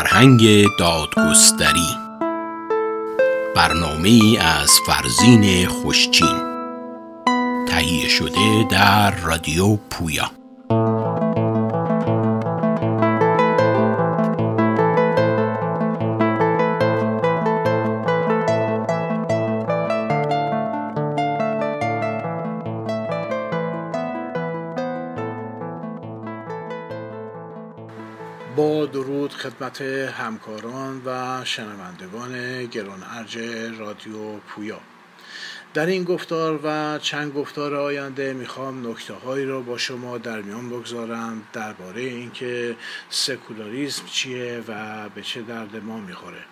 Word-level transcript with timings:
فرهنگ 0.00 0.66
دادگستری. 0.78 1.96
برنامه 3.56 4.38
از 4.40 4.70
فرزین 4.86 5.66
خوشچین. 5.66 6.36
تهیه 7.68 8.08
شده 8.08 8.66
در 8.70 9.10
رادیو 9.10 9.76
پویا. 9.76 10.30
خدمت 29.70 29.82
همکاران 30.12 31.02
و 31.04 31.40
شنوندگان 31.44 32.64
گران 32.66 33.02
ارج 33.02 33.38
رادیو 33.78 34.36
پویا. 34.36 34.80
در 35.74 35.86
این 35.86 36.04
گفتار 36.04 36.60
و 36.64 36.98
چند 36.98 37.32
گفتار 37.32 37.74
آینده 37.74 38.32
می‌خوام 38.32 38.90
نکته 38.90 39.14
هایی 39.14 39.46
را 39.46 39.60
با 39.60 39.78
شما 39.78 40.18
در 40.18 40.42
میان 40.42 40.70
بگذارم 40.70 41.42
درباره 41.52 42.02
اینکه 42.02 42.76
سکولاریسم 43.10 44.06
چیه 44.06 44.62
و 44.68 45.08
به 45.08 45.22
چه 45.22 45.42
درد 45.42 45.76
ما 45.76 45.98
می‌خوره. 45.98 46.44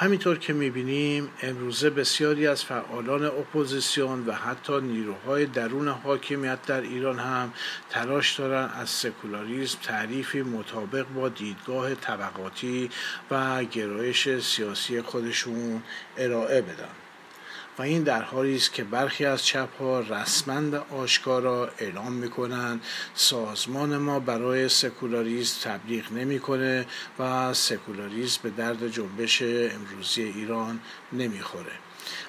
همینطور 0.00 0.38
که 0.38 0.52
می‌بینیم 0.52 1.30
امروزه 1.42 1.90
بسیاری 1.90 2.46
از 2.46 2.64
فعالان 2.64 3.24
اپوزیسیون 3.24 4.26
و 4.26 4.32
حتی 4.32 4.80
نیروهای 4.80 5.46
درون 5.46 5.88
حاکمیت 5.88 6.62
در 6.62 6.80
ایران 6.80 7.18
هم 7.18 7.52
تلاش 7.90 8.40
دارن 8.40 8.70
از 8.80 8.90
سکولاریسم 8.90 9.78
تعریفی 9.82 10.42
مطابق 10.42 11.06
با 11.14 11.28
دیدگاه 11.28 11.94
طبقاتی 11.94 12.90
و 13.30 13.64
گرایش 13.64 14.38
سیاسی 14.38 15.02
خودشون 15.02 15.82
ارائه 16.16 16.60
بدن. 16.60 17.07
و 17.78 17.82
این 17.82 18.02
در 18.02 18.22
حالی 18.22 18.56
است 18.56 18.72
که 18.72 18.84
برخی 18.84 19.24
از 19.24 19.44
چپ 19.44 19.68
ها 19.80 20.00
رسما 20.00 20.78
آشکارا 20.78 21.70
اعلام 21.78 22.12
می‌کنند. 22.12 22.80
سازمان 23.14 23.96
ما 23.96 24.20
برای 24.20 24.68
سکولاریسم 24.68 25.70
تبلیغ 25.70 26.12
نمی‌کنه 26.12 26.86
و 27.18 27.54
سکولاریسم 27.54 28.40
به 28.42 28.50
درد 28.50 28.88
جنبش 28.88 29.42
امروزی 29.42 30.22
ایران 30.22 30.80
نمی‌خوره. 31.12 31.72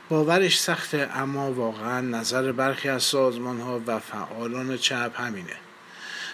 باورش 0.10 0.60
سخته 0.60 1.10
اما 1.14 1.54
واقعا 1.54 2.02
نظر 2.02 2.52
برخی 2.52 2.90
از 2.90 3.04
سازمان 3.04 3.60
ها 3.60 3.82
و 3.88 4.00
فعالان 4.00 4.78
چپ 4.78 5.12
همینه. 5.22 5.56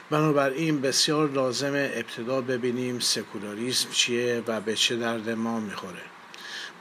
بنابراین 0.09 0.81
بسیار 0.81 1.29
لازم 1.29 1.73
ابتدا 1.73 2.41
ببینیم 2.41 2.99
سکولاریسم 2.99 3.89
چیه 3.91 4.43
و 4.47 4.61
به 4.61 4.75
چه 4.75 4.95
درد 4.95 5.29
ما 5.29 5.59
می‌خوره. 5.59 6.01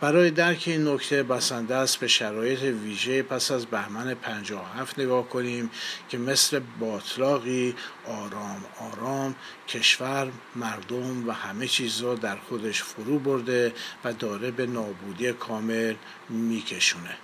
برای 0.01 0.31
درک 0.31 0.63
این 0.67 0.89
نکته 0.89 1.23
بسنده 1.23 1.75
است 1.75 1.97
به 1.97 2.09
شرایط 2.09 2.63
ویژه 2.63 3.23
پس 3.23 3.51
از 3.51 3.67
بهمن 3.67 4.15
57 4.15 4.99
نگاه 4.99 5.29
کنیم 5.29 5.71
که 6.09 6.19
مثل 6.19 6.61
باطلاقی 6.81 7.75
آرام 8.07 8.65
آرام 8.81 9.35
کشور 9.69 10.33
مردم 10.57 11.29
و 11.29 11.33
همه 11.33 11.67
چیز 11.67 12.01
را 12.01 12.15
در 12.15 12.37
خودش 12.37 12.83
فرو 12.83 13.19
برده 13.19 13.73
و 14.05 14.13
داره 14.13 14.51
به 14.51 14.67
نابودی 14.67 15.33
کامل 15.33 15.95
میکشونه. 16.29 17.17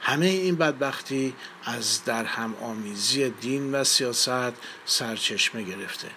همه 0.00 0.26
این 0.26 0.56
بدبختی 0.56 1.34
از 1.64 2.04
در 2.04 2.24
هم 2.24 2.54
آمیزی 2.54 3.30
دین 3.30 3.74
و 3.74 3.84
سیاست 3.84 4.52
سرچشمه 4.84 5.62
گرفته. 5.62 6.08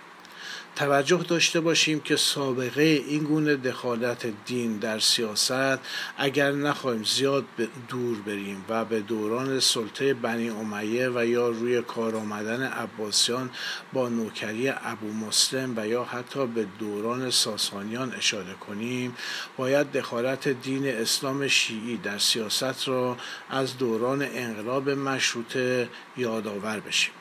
توجه 0.76 1.18
داشته 1.18 1.60
باشیم 1.60 2.00
که 2.00 2.16
سابقه 2.16 2.82
این 2.82 3.24
گونه 3.24 3.56
دخالت 3.56 4.28
دین 4.46 4.78
در 4.78 5.00
سیاست 5.00 5.80
اگر 6.18 6.52
نخواهیم 6.52 7.04
زیاد 7.04 7.46
دور 7.90 8.22
بریم 8.22 8.66
و 8.70 8.86
به 8.86 9.00
دوران 9.00 9.60
سلطه 9.60 10.14
بنی 10.14 10.50
امیه 10.50 11.10
و 11.10 11.26
یا 11.26 11.50
روی 11.50 11.82
کار 11.82 12.16
آمدن 12.16 12.64
عباسیان 12.64 13.50
با 13.94 14.10
نوکری 14.10 14.70
ابو 14.70 15.14
مسلم 15.14 15.74
و 15.78 15.88
یا 15.88 16.04
حتی 16.04 16.48
به 16.48 16.66
دوران 16.80 17.30
ساسانیان 17.30 18.14
اشاره 18.14 18.54
کنیم 18.54 19.16
باید 19.58 19.92
دخالت 19.92 20.48
دین 20.48 20.88
اسلام 20.88 21.48
شیعی 21.48 21.98
در 21.98 22.18
سیاست 22.18 22.88
را 22.88 23.18
از 23.50 23.78
دوران 23.78 24.22
انقلاب 24.22 24.90
مشروطه 24.90 25.90
یادآور 26.18 26.80
بشیم. 26.80 27.14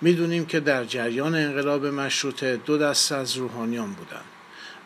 می‌دونیم 0.00 0.46
که 0.46 0.60
در 0.60 0.84
جریان 0.84 1.34
انقلاب 1.34 1.86
مشروطه 1.86 2.56
دو 2.56 2.78
دست 2.78 3.12
از 3.12 3.36
روحانیان 3.36 3.92
بودند. 3.92 4.24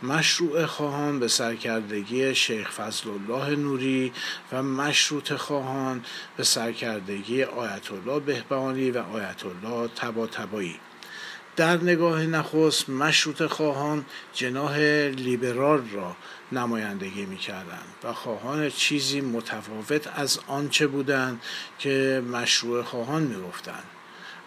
مشروع 0.02 0.66
خواهان 0.66 1.20
به 1.20 1.28
سرکردگی 1.28 2.34
شیخ 2.34 2.70
فضل 2.70 3.10
الله 3.10 3.56
نوری 3.56 4.12
و 4.52 4.62
مشروط 4.62 5.32
خواهان 5.32 6.04
به 6.36 6.44
سرکردگی 6.44 7.42
آیت 7.42 7.92
الله 7.92 8.20
بهبانی 8.20 8.90
و 8.90 8.98
آیت 8.98 9.42
الله 9.44 9.88
تباتبایی 9.88 10.76
در 11.56 11.76
نگاه 11.76 12.26
نخست 12.26 12.88
مشروط 12.88 13.42
خواهان 13.42 14.04
جناه 14.32 14.78
لیبرال 15.08 15.82
را 15.92 16.16
نمایندگی 16.52 17.26
می‌کردند 17.26 17.94
و 18.04 18.12
خواهان 18.12 18.70
چیزی 18.70 19.20
متفاوت 19.20 20.08
از 20.14 20.40
آنچه 20.46 20.86
بودند 20.86 21.42
که 21.78 22.22
مشروع 22.32 22.82
خواهان 22.82 23.22
می‌گفتند 23.22 23.84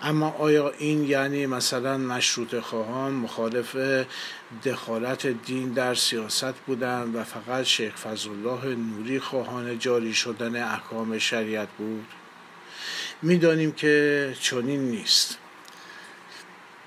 اما 0.02 0.30
آیا 0.30 0.69
این 0.69 1.03
یعنی 1.03 1.46
مثلا 1.46 1.97
مشروط 1.97 2.59
خواهان 2.59 3.13
مخالف 3.13 3.78
دخالت 4.66 5.28
دین 5.28 5.69
در 5.74 5.96
سیاست 5.96 6.53
بودند 6.53 7.16
و 7.16 7.24
فقط 7.24 7.63
شیخ 7.63 7.96
فضل 7.96 8.30
الله 8.30 8.75
نوری 8.75 9.19
خواهان 9.19 9.80
جاری 9.80 10.13
شدن 10.13 10.63
احکام 10.63 11.18
شریعت 11.18 11.68
بود؟ 11.78 12.06
می‌دانیم 13.22 13.72
که 13.72 14.35
چنین 14.41 14.81
نیست. 14.81 15.38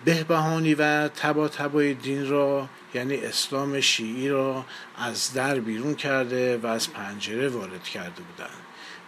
بهبهانی 0.05 0.75
و 0.75 1.09
تبا 1.09 1.49
تبای 1.49 1.95
دین 1.95 2.29
را 2.29 2.69
یعنی 2.95 3.17
اسلام 3.17 3.81
شیعی 3.81 4.29
را 4.29 4.65
از 4.97 5.35
در 5.35 5.61
بیرون 5.61 5.95
کرده 5.95 6.57
و 6.57 6.67
از 6.67 6.93
پنجره 6.93 7.49
وارد 7.49 7.85
کرده 7.85 8.23
بودند. 8.23 8.60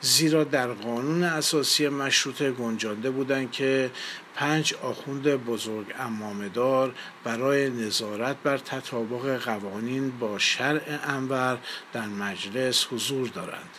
زیرا 0.05 0.45
در 0.45 0.67
قانون 0.67 1.23
اساسی 1.23 1.89
مشروطه 1.89 2.51
گنجانده 2.53 3.11
بودند 3.11 3.53
که 3.53 3.91
پنج 4.35 4.75
آخوند 4.83 5.23
بزرگ 5.23 5.87
امامدار 5.99 6.95
برای 7.25 7.71
نظارت 7.71 8.37
بر 8.43 8.59
تطابق 8.59 9.37
قوانین 9.45 10.11
با 10.19 10.39
شرع 10.39 10.99
انور 11.03 11.59
در 11.93 12.07
مجلس 12.07 12.87
حضور 12.91 13.29
دارند. 13.29 13.71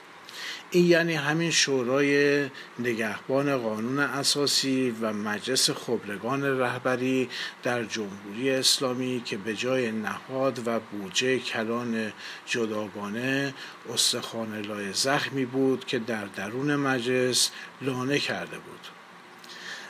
این 0.74 0.86
یعنی 0.86 1.14
همین 1.14 1.52
شورای 1.52 2.46
نگهبان 2.80 3.58
قانون 3.58 4.00
اساسی 4.00 4.96
و 5.02 5.14
مجلس 5.14 5.70
خبرگان 5.70 6.60
رهبری 6.60 7.30
در 7.64 7.84
جمهوری 7.84 8.50
اسلامی 8.50 9.22
که 9.26 9.38
به 9.38 9.56
جای 9.56 9.92
نهاد 9.92 10.68
و 10.68 10.80
بودجه 10.80 11.40
کلان 11.40 12.14
جداگانه 12.46 13.54
استخوان 13.94 14.62
لای 14.62 14.94
زخمی 14.94 15.46
بود 15.46 15.86
که 15.86 16.00
در 16.00 16.26
درون 16.26 16.76
مجلس 16.76 17.52
لانه 17.82 18.20
کرده 18.20 18.58
بود. 18.58 18.88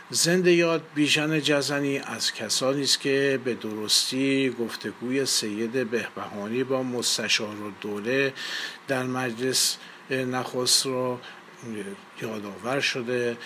زنده 0.10 0.54
یاد 0.54 0.84
بیژن 0.96 1.42
جزنی 1.42 1.98
از 2.00 2.34
کسانی 2.34 2.84
است 2.84 3.00
که 3.00 3.40
به 3.46 3.54
درستی 3.54 4.50
گفتگوی 4.50 5.26
سید 5.26 5.90
بهبهانی 5.90 6.64
با 6.64 6.84
مستشار 6.84 7.62
و 7.62 7.72
دوله 7.82 8.34
در 8.88 9.04
مجلس 9.04 9.78
نخست 10.10 10.86
رو 10.86 11.20
یادآور 12.22 12.80
شده. 12.80 13.38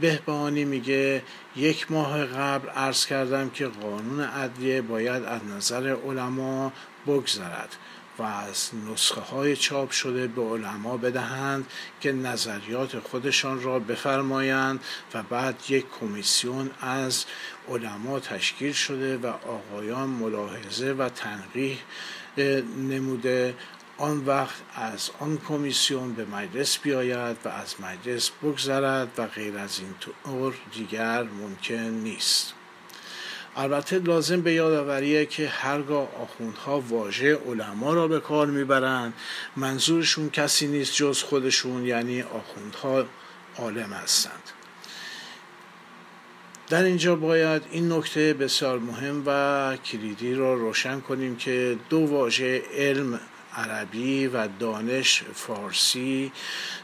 بهبهانی 0.00 0.64
میگه 0.64 1.22
یک 1.56 1.92
ماه 1.92 2.24
قبل 2.24 2.68
عرض 2.68 3.06
کردم 3.06 3.50
که 3.50 3.66
قانون 3.66 4.20
عدلیه 4.20 4.82
باید 4.82 5.24
از 5.24 5.44
نظر 5.44 5.96
علما 6.06 6.72
بگذرد 7.06 7.76
و 8.18 8.22
از 8.22 8.70
نسخه 8.90 9.20
های 9.20 9.56
چاپ 9.56 9.90
شده 9.90 10.26
به 10.26 10.42
علما 10.42 10.96
بدهند 10.96 11.66
که 12.00 12.12
نظریات 12.12 12.98
خودشان 12.98 13.62
را 13.62 13.78
بفرمایند 13.78 14.80
و 15.14 15.22
بعد 15.22 15.62
یک 15.68 15.84
کمیسیون 16.00 16.70
از 16.80 17.24
علما 17.68 18.20
تشکیل 18.20 18.72
شده 18.72 19.16
و 19.16 19.26
آقایان 19.26 20.08
ملاحظه 20.08 20.86
و 20.86 21.08
تنقیح 21.08 21.78
نموده 22.76 23.54
آن 23.98 24.26
وقت 24.26 24.62
از 24.74 25.10
آن 25.20 25.38
کمیسیون 25.48 26.12
به 26.12 26.24
مجلس 26.24 26.78
بیاید 26.78 27.36
و 27.44 27.48
از 27.48 27.74
مجلس 27.80 28.30
بگذرد 28.42 29.08
و 29.18 29.26
غیر 29.26 29.58
از 29.58 29.78
این 29.78 29.94
طور 30.00 30.54
دیگر 30.72 31.22
ممکن 31.22 31.74
نیست. 31.74 32.52
البته 33.56 33.98
لازم 33.98 34.40
به 34.40 34.52
یادآوریه 34.52 35.26
که 35.26 35.48
هرگاه 35.48 36.08
آخوندها 36.22 36.80
واژه 36.80 37.34
علما 37.34 37.94
را 37.94 38.08
به 38.08 38.20
کار 38.20 38.46
می‌برند 38.46 39.14
منظورشون 39.56 40.30
کسی 40.30 40.66
نیست 40.66 40.94
جز 40.94 41.22
خودشون 41.22 41.86
یعنی 41.86 42.22
آخوندها 42.22 43.04
عالم 43.58 43.92
هستند. 43.92 44.42
در 46.68 46.82
اینجا 46.82 47.16
باید 47.16 47.62
این 47.70 47.92
نکته 47.92 48.34
بسیار 48.34 48.78
مهم 48.78 49.22
و 49.26 49.76
کلیدی 49.76 50.34
را 50.34 50.54
روشن 50.54 51.00
کنیم 51.00 51.36
که 51.36 51.78
دو 51.88 51.98
واژه 51.98 52.62
علم 52.74 53.20
عربی 53.56 54.26
و 54.26 54.48
دانش 54.58 55.22
فارسی 55.34 56.32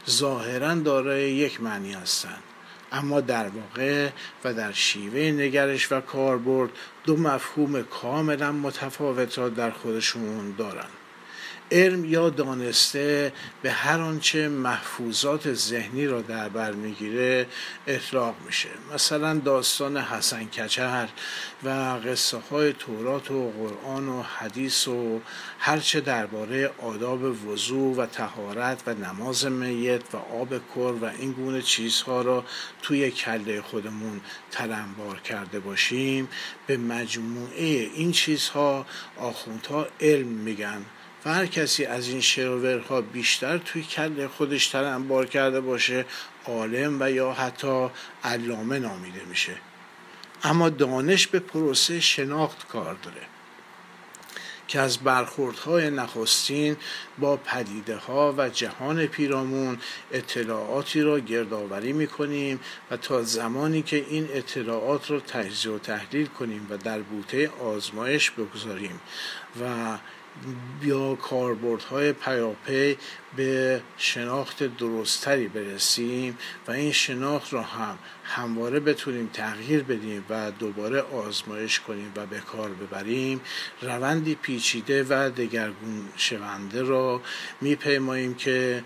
ظاهرا 0.09 0.75
دارای 0.75 1.31
یک 1.31 1.61
معنی 1.61 1.93
هستند. 1.93 2.43
اما 2.91 3.21
در 3.21 3.47
واقع 3.47 4.09
و 4.43 4.53
در 4.53 4.71
شیوه 4.71 5.19
نگرش 5.19 5.91
و 5.91 6.01
کاربرد 6.01 6.69
دو 7.03 7.17
مفهوم 7.17 7.83
کاملا 7.83 8.51
متفاوت 8.51 9.37
را 9.37 9.49
در 9.49 9.71
خودشون 9.71 10.55
دارند. 10.57 11.00
علم 11.71 12.05
یا 12.05 12.29
دانسته 12.29 13.33
به 13.61 13.71
هر 13.71 13.99
آنچه 14.01 14.49
محفوظات 14.49 15.53
ذهنی 15.53 16.07
را 16.07 16.21
در 16.21 16.49
بر 16.49 16.71
می‌گیره 16.71 17.47
اطلاق 17.87 18.35
میشه. 18.45 18.69
مثلا 18.93 19.33
داستان 19.33 19.97
حسن 19.97 20.43
کچر 20.43 21.07
و 21.63 21.69
قصه 22.05 22.37
های 22.37 22.73
تورات 22.73 23.31
و 23.31 23.51
قرآن 23.51 24.07
و 24.09 24.21
حدیث 24.21 24.87
و 24.87 25.21
هرچه 25.59 26.01
درباره 26.01 26.71
آداب 26.81 27.47
وضوع 27.47 27.95
و 27.95 28.05
تهارت 28.05 28.83
و 28.87 28.93
نماز 28.93 29.45
میت 29.45 30.01
و 30.13 30.17
آب 30.17 30.49
کر 30.75 30.93
و 31.01 31.05
این 31.05 31.31
گونه 31.31 31.61
چیزها 31.61 32.21
را 32.21 32.45
توی 32.81 33.11
کله 33.11 33.61
خودمون 33.61 34.21
تلمبار 34.51 35.19
کرده 35.19 35.59
باشیم. 35.59 36.29
به 36.67 36.77
مجموعه 36.77 37.65
این 37.95 38.11
چیزها 38.11 38.85
آخوندها 39.17 39.87
علم 40.01 40.27
میگن. 40.27 40.85
و 41.25 41.33
هر 41.33 41.45
کسی 41.45 41.85
از 41.85 42.07
این 42.07 42.21
شعر 42.21 43.01
بیشتر 43.01 43.57
توی 43.57 43.83
کل 43.83 44.27
خودش 44.27 44.67
تر 44.67 44.83
انبار 44.83 45.25
کرده 45.25 45.61
باشه 45.61 46.05
عالم 46.45 46.97
و 47.01 47.11
یا 47.11 47.31
حتی 47.31 47.89
علامه 48.23 48.79
نامیده 48.79 49.21
میشه. 49.29 49.55
اما 50.43 50.69
دانش 50.69 51.27
به 51.27 51.39
پروسه 51.39 51.99
شناخت 51.99 52.67
کار 52.67 52.97
داره 53.03 53.21
که 54.67 54.79
از 54.79 54.97
برخوردهای 54.97 55.89
نخستین 55.89 56.75
با 57.19 57.37
پدیده 57.37 57.95
ها 57.95 58.33
و 58.37 58.49
جهان 58.49 59.05
پیرامون 59.05 59.77
اطلاعاتی 60.11 61.01
را 61.01 61.19
گردآوری 61.19 61.93
می‌کنیم 61.93 62.59
و 62.91 62.97
تا 62.97 63.23
زمانی 63.23 63.81
که 63.81 64.05
این 64.09 64.29
اطلاعات 64.33 65.11
را 65.11 65.19
تجزیه 65.19 65.71
و 65.71 65.79
تحلیل 65.79 66.25
کنیم 66.27 66.67
و 66.69 66.77
در 66.77 66.99
بوته 66.99 67.49
آزمایش 67.49 68.31
بگذاریم. 68.31 69.01
و 69.61 69.97
یا 70.83 71.15
کاربردهای 71.15 72.13
پیاپی 72.13 72.97
به 73.35 73.81
شناخت 73.97 74.77
درستتری 74.77 75.47
برسیم 75.47 76.37
و 76.67 76.71
این 76.71 76.91
شناخت 76.91 77.53
را 77.53 77.61
هم 77.61 77.97
همواره 78.23 78.79
بتونیم 78.79 79.29
تغییر 79.33 79.83
بدیم 79.83 80.25
و 80.29 80.51
دوباره 80.51 81.01
آزمایش 81.01 81.79
کنیم 81.79 82.11
و 82.15 82.25
به 82.25 82.39
کار 82.39 82.69
ببریم. 82.69 83.41
روندی 83.81 84.35
پیچیده 84.35 85.03
و 85.03 85.29
دگرگون 85.29 86.09
شونده 86.17 86.81
را 86.81 87.21
میپیماییم 87.61 88.33
که 88.33 88.83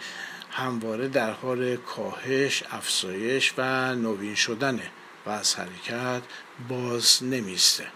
همواره 0.51 1.07
در 1.07 1.31
حال 1.31 1.75
کاهش، 1.75 2.63
افزایش 2.71 3.53
و 3.57 3.95
نوین 3.95 4.35
شدنه 4.35 4.91
و 5.25 5.29
از 5.29 5.55
حرکت 5.55 6.21
باز 6.69 7.23
نمیسته. 7.23 7.87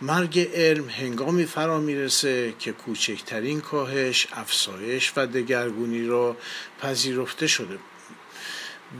مرگ 0.00 0.38
علم 0.38 0.88
هنگامی 0.88 1.46
فرا 1.46 1.80
می‌رسه 1.80 2.54
که 2.58 2.72
کوچکترین 2.72 3.60
کاهش 3.60 4.26
افسایش 4.32 5.12
و 5.16 5.26
دگرگونی 5.26 6.06
را 6.06 6.36
پذیرفته 6.82 7.46
شده. 7.46 7.78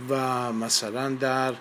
و 0.09 0.53
مثلا 0.53 1.11
در 1.11 1.55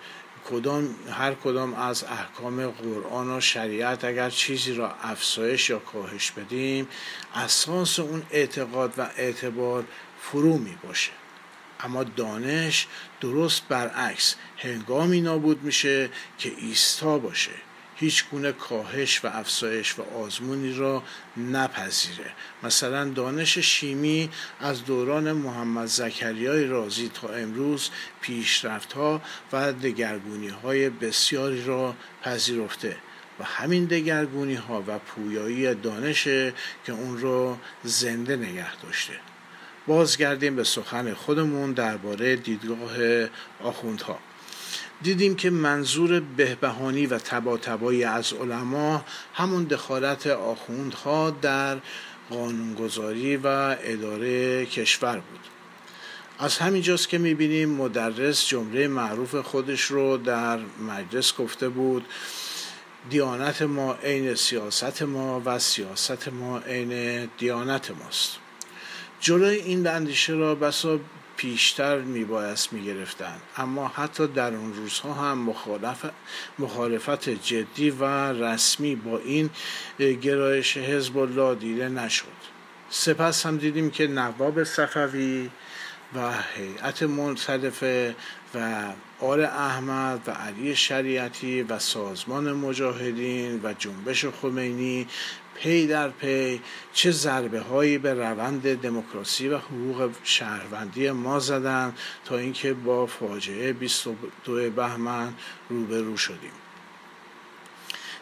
کدام 0.49 0.95
هر 1.11 1.33
کدام 1.33 1.73
از 1.73 2.03
احکام 2.03 2.67
قرآن 2.67 3.37
و 3.37 3.41
شریعت 3.41 4.05
اگر 4.05 4.29
چیزی 4.29 4.73
را 4.73 4.95
افزایش 5.01 5.69
یا 5.69 5.79
کاهش 5.79 6.31
بدیم 6.31 6.87
اساس 7.35 7.99
اون 7.99 8.23
اعتقاد 8.31 8.93
و 8.97 9.09
اعتبار 9.17 9.83
فرو 10.21 10.57
می 10.57 10.77
باشه 10.83 11.11
اما 11.79 12.03
دانش 12.03 12.87
درست 13.21 13.61
برعکس 13.69 14.35
هنگامی 14.57 15.21
نابود 15.21 15.63
میشه 15.63 16.09
که 16.37 16.51
ایستا 16.57 17.17
باشه. 17.17 17.64
هیچ 17.95 18.25
گونه 18.31 18.51
کاهش 18.51 19.25
و 19.25 19.27
افزایش 19.27 19.99
و 19.99 20.01
آزمونی 20.01 20.73
را 20.73 21.03
نپذیره. 21.37 22.31
مثلا 22.63 23.09
دانش 23.09 23.57
شیمی 23.57 24.29
از 24.59 24.85
دوران 24.85 25.31
محمد 25.31 25.85
زکریای 25.85 26.65
رازی 26.65 27.11
تا 27.13 27.27
امروز 27.29 27.89
پیشرفت 28.21 28.93
ها 28.93 29.21
و 29.53 29.73
دگرگونی 29.73 30.47
های 30.47 30.89
بسیاری 30.89 31.63
را 31.63 31.95
پذیرفته 32.21 32.97
و 33.39 33.43
همین 33.43 33.85
دگرگونی 33.85 34.55
ها 34.55 34.83
و 34.87 34.99
پویایی 34.99 35.75
دانشه 35.75 36.53
که 36.85 36.91
اون 36.91 37.21
را 37.21 37.57
زنده 37.83 38.35
نگه 38.35 38.75
داشته. 38.75 39.13
بازگردیم 39.87 40.55
به 40.55 40.63
سخن 40.63 41.13
خودمون 41.13 41.71
درباره 41.71 42.35
دیدگاه 42.35 42.97
آخوندها. 43.63 44.19
دیدیم 45.01 45.35
که 45.35 45.49
منظور 45.49 46.19
بهبهانی 46.19 47.05
و 47.05 47.17
تباتبایی 47.17 48.03
از 48.03 48.33
علما 48.33 49.05
همون 49.33 49.63
دخالت 49.63 50.27
آخوندها 50.27 51.29
در 51.29 51.77
قانونگذاری 52.29 53.37
و 53.37 53.47
اداره 53.83 54.65
کشور 54.65 55.15
بود. 55.15 55.39
از 56.39 56.57
همینجاست 56.57 57.09
که 57.09 57.17
می‌بینیم 57.17 57.69
مدرس 57.69 58.47
جمله 58.47 58.87
معروف 58.87 59.35
خودش 59.35 59.81
رو 59.81 60.17
در 60.17 60.59
مجلس 60.87 61.35
گفته 61.35 61.69
بود 61.69 62.05
دیانت 63.09 63.61
ما 63.61 63.93
عین 63.93 64.35
سیاست 64.35 65.01
ما 65.01 65.41
و 65.45 65.59
سیاست 65.59 66.27
ما 66.27 66.59
عین 66.59 67.25
دیانت 67.37 67.91
ماست. 67.91 68.37
جلوی 69.19 69.55
این 69.55 69.87
اندیشه 69.87 70.33
را 70.33 70.55
بسا 70.55 70.99
پیشتر 71.37 71.99
میبایست 71.99 72.73
می‌گرفتند 72.73 73.41
اما 73.57 73.87
حتی 73.87 74.27
در 74.27 74.53
اون 74.53 74.73
روزها 74.73 75.13
هم 75.13 75.37
مخالف 75.37 76.05
مخالفت 76.59 77.29
جدی 77.29 77.89
و 77.89 78.03
رسمی 78.43 78.95
با 78.95 79.17
این 79.17 79.49
گرایش 80.21 80.77
حزب 80.77 81.17
الله 81.17 81.55
دیده 81.55 81.89
نشد. 81.89 82.55
سپس 82.89 83.45
هم 83.45 83.57
دیدیم 83.57 83.91
که 83.91 84.07
نواب 84.07 84.63
صفوی 84.63 85.49
و 86.15 86.31
هیئت 86.55 87.03
منصرفه 87.03 88.15
و 88.55 88.83
آل 89.19 89.45
احمد 89.45 90.21
و 90.27 90.31
علی 90.31 90.75
شریعتی 90.75 91.63
و 91.63 91.79
سازمان 91.79 92.53
مجاهدین 92.53 93.59
و 93.63 93.73
جنبش 93.73 94.25
خمینی 94.25 95.07
پی 95.55 95.87
در 95.87 96.09
پی 96.09 96.61
چه 96.93 97.11
ضربه 97.11 97.59
هایی 97.59 97.97
به 97.97 98.13
روند 98.13 98.81
دموکراسی 98.81 99.47
و 99.47 99.57
حقوق 99.57 100.11
شهروندی 100.23 101.11
ما 101.11 101.39
زدن 101.39 101.93
تا 102.25 102.37
اینکه 102.37 102.73
با 102.73 103.05
فاجعه 103.05 103.73
22 103.73 104.69
بهمن 104.69 105.33
روبرو 105.69 106.17
شدیم. 106.17 106.64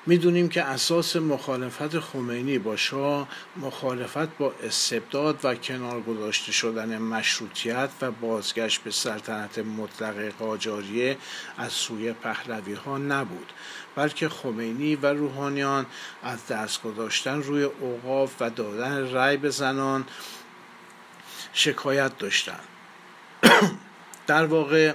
می‌دونیم 0.05 0.49
که 0.49 0.63
اساس 0.63 1.15
مخالفت 1.15 1.99
خمینی 1.99 2.57
با 2.57 2.75
شاه 2.75 3.27
مخالفت 3.57 4.37
با 4.37 4.53
استبداد 4.63 5.39
و 5.43 5.55
کنار 5.55 6.01
گذاشته 6.01 6.51
شدن 6.51 6.97
مشروطیت 6.97 7.89
و 8.01 8.11
بازگشت 8.11 8.81
به 8.81 8.91
سلطنت 8.91 9.59
مطلق 9.59 10.33
قاجاریه 10.39 11.17
از 11.57 11.71
سوی 11.71 12.13
پهلوی 12.13 12.73
ها 12.73 12.97
نبود. 12.97 13.53
بلکه 13.95 14.29
خمینی 14.29 14.95
و 14.95 15.05
روحانیان 15.05 15.85
از 16.23 16.47
دست 16.47 16.81
گذاشتن 16.81 17.43
روی 17.43 17.63
اوقاف 17.63 18.31
و 18.39 18.49
دادن 18.49 19.11
رأی 19.11 19.37
به 19.37 19.49
زنان 19.49 20.05
شکایت 21.53 22.17
داشتند. 22.17 22.67
در 24.27 24.45
واقع 24.45 24.93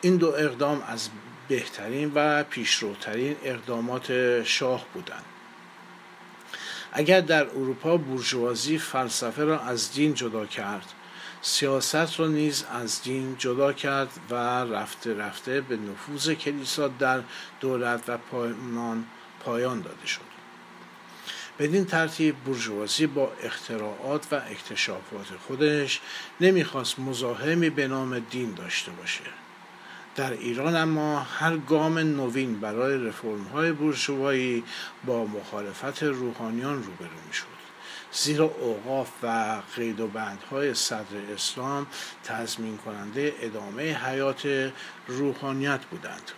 این 0.00 0.16
دو 0.16 0.28
اقدام 0.28 0.82
از 0.88 1.08
بهترین 1.48 2.12
و 2.14 2.42
پیشروترین 2.42 3.36
اقدامات 3.44 4.42
شاه 4.42 4.86
بودند. 4.94 5.24
اگر 6.92 7.20
در 7.20 7.46
اروپا 7.46 7.96
بورژوازی 7.96 8.78
فلسفه 8.78 9.44
را 9.44 9.60
از 9.60 9.92
دین 9.92 10.14
جدا 10.14 10.46
کرد 10.46 10.92
سیاست 11.42 12.20
را 12.20 12.28
نیز 12.28 12.64
از 12.72 13.02
دین 13.02 13.36
جدا 13.38 13.72
کرد 13.72 14.08
و 14.30 14.34
رفته 14.64 15.14
رفته 15.14 15.60
به 15.60 15.76
نفوذ 15.76 16.30
کلیسا 16.30 16.88
در 16.88 17.20
دولت 17.60 18.08
و 18.08 18.18
پایمان 18.18 19.04
پایان 19.40 19.80
داده 19.80 20.06
شد. 20.06 20.34
بدین 21.58 21.84
ترتیب 21.84 22.36
بورژوازی 22.36 23.06
با 23.06 23.32
اختراعات 23.42 24.26
و 24.32 24.34
اکتشافات 24.34 25.26
خودش 25.46 26.00
نمی‌خواست 26.40 26.98
مزاحمی 26.98 27.70
به 27.70 27.88
نام 27.88 28.18
دین 28.18 28.54
داشته 28.54 28.90
باشه. 28.90 29.24
در 30.16 30.32
ایران 30.32 30.76
اما 30.76 31.20
هر 31.20 31.56
گام 31.56 31.98
نوین 31.98 32.60
برای 32.60 33.06
رفرم 33.06 33.42
های 33.42 33.72
بورژوایی 33.72 34.64
با 35.04 35.24
مخالفت 35.24 36.02
روحانیان 36.02 36.82
روبرو 36.82 37.26
می 37.26 37.32
شد 37.32 37.54
زیرا 38.12 38.44
اوقاف 38.44 39.10
و 39.22 39.62
قید 39.76 40.00
و 40.00 40.06
بندهای 40.06 40.74
صدر 40.74 41.16
اسلام 41.34 41.86
تضمین 42.24 42.76
کننده 42.76 43.34
ادامه 43.40 44.06
حیات 44.06 44.72
روحانیت 45.06 45.84
بودند. 45.84 46.30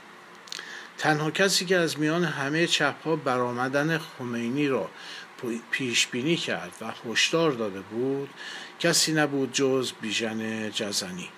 تنها 0.99 1.30
کسی 1.30 1.64
که 1.66 1.76
از 1.76 1.99
میان 1.99 2.25
همه 2.25 2.66
چپها 2.66 3.16
برآمدن 3.16 3.99
خمینی 3.99 4.68
را 4.68 4.90
پیش 5.71 6.06
بینی 6.06 6.37
کرد 6.37 6.73
و 6.80 7.11
هشدار 7.11 7.52
داده 7.52 7.80
بود 7.80 8.30
کسی 8.80 9.12
نبود 9.12 9.52
جز 9.52 9.92
بیژن 10.00 10.71
جزنی. 10.71 11.28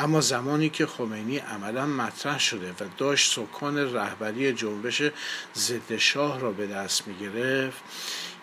اما 0.00 0.20
زمانی 0.20 0.68
که 0.68 0.86
خمینی 0.86 1.38
عملا 1.38 1.86
مطرح 1.86 2.38
شده 2.38 2.70
و 2.72 2.84
داشت 2.98 3.32
سکان 3.32 3.94
رهبری 3.94 4.52
جنبش 4.52 5.02
ضد 5.54 5.96
شاه 5.96 6.40
را 6.40 6.50
به 6.50 6.66
دست 6.66 7.08
می 7.08 7.14
گرفت 7.18 7.82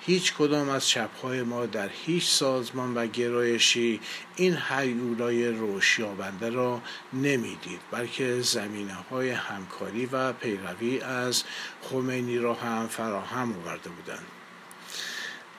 هیچ 0.01 0.33
کدام 0.33 0.69
از 0.69 0.87
چپهای 0.87 1.41
ما 1.41 1.65
در 1.65 1.89
هیچ 2.05 2.25
سازمان 2.25 2.93
و 2.95 3.07
گرایشی 3.07 3.99
این 4.35 4.53
حیولای 4.53 5.47
روشیابنده 5.47 6.49
را 6.49 6.81
نمی‌دید 7.13 7.79
بلکه 7.91 8.41
زمینه 8.41 8.93
های 8.93 9.29
همکاری 9.29 10.05
و 10.05 10.33
پیروی 10.33 10.99
از 10.99 11.43
خمینی 11.81 12.37
را 12.37 12.53
هم 12.53 12.87
فراهم 12.87 13.53
آورده 13.53 13.89
بودند. 13.89 14.36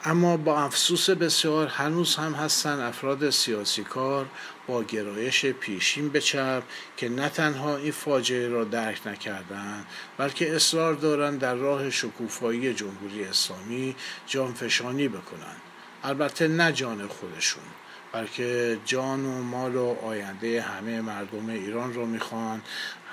اما 0.05 0.37
با 0.37 0.61
افسوس 0.61 1.11
بسیار 1.11 1.67
هنوز 1.67 2.17
هم 2.17 2.33
هستند 2.33 2.81
افراد 2.81 3.31
سیاسی 3.31 3.85
کار 3.85 4.26
با 4.67 4.83
گرایش 4.83 5.47
پیشین 5.47 6.09
به 6.09 6.21
چپ 6.21 6.62
که 6.97 7.09
نه 7.09 7.28
تنها 7.28 7.76
این 7.76 7.93
فاجعه 7.93 8.49
را 8.49 8.64
درک 8.64 9.07
نکردند 9.07 9.87
بلکه 10.19 10.57
اصرار 10.57 10.95
دارند 10.95 11.38
در 11.38 11.55
راه 11.55 11.90
شکوفایی 11.90 12.75
جمهوری 12.75 13.25
اسلامی 13.25 13.97
جانفشانی 14.26 15.09
بکنند. 15.09 15.61
البته 16.05 16.49
نه 16.49 16.73
جان 16.73 17.09
خودشون 17.09 17.64
بلکه 18.12 18.78
جان 18.85 19.25
و 19.25 19.43
مال 19.43 19.76
و 19.76 19.97
آینده 20.02 20.62
همه 20.62 21.00
مردم 21.00 21.49
ایران 21.49 21.95
را 21.95 22.05
می‌خوان 22.05 22.62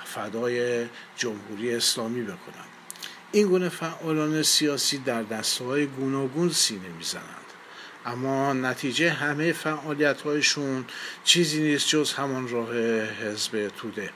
فدای 0.04 0.86
جمهوری 1.16 1.74
اسلامی 1.74 2.22
بکنند. 2.22 2.75
این 3.32 3.48
گونه 3.48 3.68
فعالان 3.68 4.42
سیاسی 4.42 4.98
در 4.98 5.22
دسته 5.22 5.64
های 5.64 5.86
گوناگون 5.86 6.50
سینه 6.50 6.88
می‌زنند. 6.98 7.46
اما 8.06 8.52
نتیجه 8.52 9.10
همه 9.10 9.52
فعالیت 9.52 10.22
هایشون 10.22 10.84
چیزی 11.24 11.62
نیست 11.62 11.88
جز 11.88 12.12
همان 12.12 12.48
راه 12.48 12.74
حزب 13.04 13.68
توده. 13.68 14.10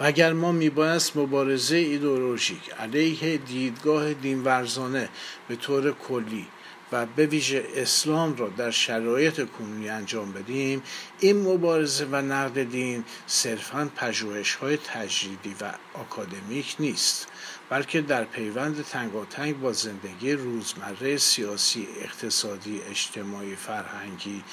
و 0.00 0.04
اگر 0.04 0.32
ما 0.32 0.52
میبایست 0.52 1.16
مبارزه 1.16 1.76
ایدئولوژیک 1.76 2.70
علیه 2.78 3.36
دیدگاه 3.36 4.14
دینورزانه 4.14 5.08
به 5.48 5.56
طور 5.56 5.92
کلی 5.92 6.46
و 6.92 7.06
به 7.06 7.26
ویژه 7.26 7.64
اسلام 7.74 8.36
را 8.36 8.48
در 8.48 8.70
شرایط 8.70 9.48
کنونی 9.58 9.88
انجام 9.88 10.32
بدیم 10.32 10.82
این 11.20 11.42
مبارزه 11.42 12.06
و 12.10 12.16
نقد 12.16 12.62
دین 12.62 13.04
صرفا 13.26 13.90
پژوهش 13.96 14.54
های 14.54 14.76
تجریدی 14.76 15.56
و 15.60 15.72
آکادمیک 15.94 16.76
نیست. 16.78 17.26
بلکه 17.70 18.00
در 18.00 18.24
پیوند 18.24 18.82
تنگاتنگ 18.82 19.60
با 19.60 19.72
زندگی 19.72 20.32
روزمره 20.32 21.16
سیاسی 21.16 21.88
اقتصادی 22.00 22.80
اجتماعی 22.90 23.56
فرهنگی 23.56 24.44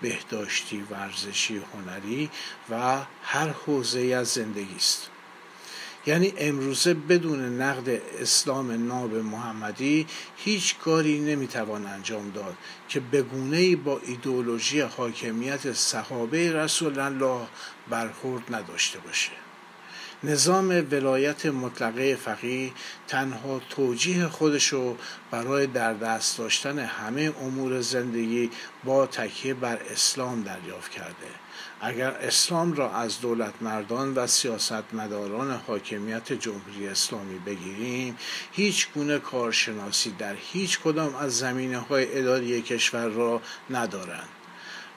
بهداشتی 0.00 0.86
ورزشی 0.90 1.60
هنری 1.74 2.30
و 2.70 3.00
هر 3.22 3.48
حوزه 3.48 4.00
از 4.00 4.28
زندگی 4.28 4.76
است. 4.76 5.10
یعنی 6.06 6.32
امروزه 6.36 6.94
بدون 6.94 7.60
نقد 7.62 7.88
اسلام 8.20 8.86
ناب 8.86 9.14
محمدی 9.14 10.06
هیچ 10.36 10.78
کاری 10.78 11.20
نمی‌توان 11.20 11.86
انجام 11.86 12.30
داد 12.30 12.56
که 12.88 13.00
بگونه 13.00 13.76
با 13.76 14.00
ایدئولوژی 14.06 14.80
حاکمیت 14.80 15.72
صحابه 15.72 16.52
رسول 16.52 16.98
الله 16.98 17.46
برخورد 17.90 18.54
نداشته 18.54 18.98
باشه. 18.98 19.49
نظام 20.24 20.68
ولایت 20.68 21.46
مطلقه 21.46 22.16
فقیه 22.16 22.72
تنها 23.08 23.60
توجیه 23.70 24.26
خودشو 24.26 24.96
برای 25.30 25.66
در 25.66 25.94
دست 25.94 26.38
داشتن 26.38 26.78
همه 26.78 27.32
امور 27.42 27.80
زندگی 27.80 28.50
با 28.84 29.06
تکیه 29.06 29.54
بر 29.54 29.76
اسلام 29.90 30.42
دریافت 30.42 30.90
کرده. 30.90 31.26
اگر 31.80 32.10
اسلام 32.10 32.72
را 32.72 32.92
از 32.92 33.20
دولت 33.20 33.54
مردان 33.60 34.14
و 34.14 34.26
سیاستمداران 34.26 35.60
حاکمیت 35.66 36.32
جمهوری 36.32 36.88
اسلامی 36.88 37.38
بگیریم 37.38 38.16
هیچ 38.52 38.88
گونه 38.94 39.18
کارشناسی 39.18 40.10
در 40.18 40.34
هیچ 40.52 40.80
کدام 40.80 41.14
از 41.14 41.38
زمینه 41.38 41.78
های 41.78 42.18
اداری 42.18 42.62
کشور 42.62 43.08
را 43.08 43.42
ندارند. 43.70 44.28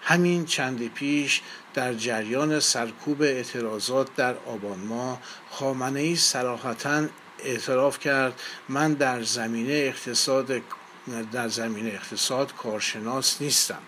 همین 0.01 0.45
چند 0.45 0.87
پیش 0.87 1.41
در 1.73 1.93
جریان 1.93 2.59
سرکوب 2.59 3.21
اعتراضات 3.21 4.15
در 4.15 4.35
آبان 4.37 4.79
ماه 4.79 5.21
خامنه 5.51 5.99
ای 5.99 6.15
صراحتا 6.15 7.07
اعتراف 7.39 7.99
کرد 7.99 8.41
من 8.69 8.93
در 8.93 9.23
زمینه 9.23 9.73
اقتصاد 9.73 10.61
در 11.31 11.47
زمینه 11.47 11.89
اقتصاد 11.89 12.55
کارشناس 12.55 13.41
نیستم. 13.41 13.81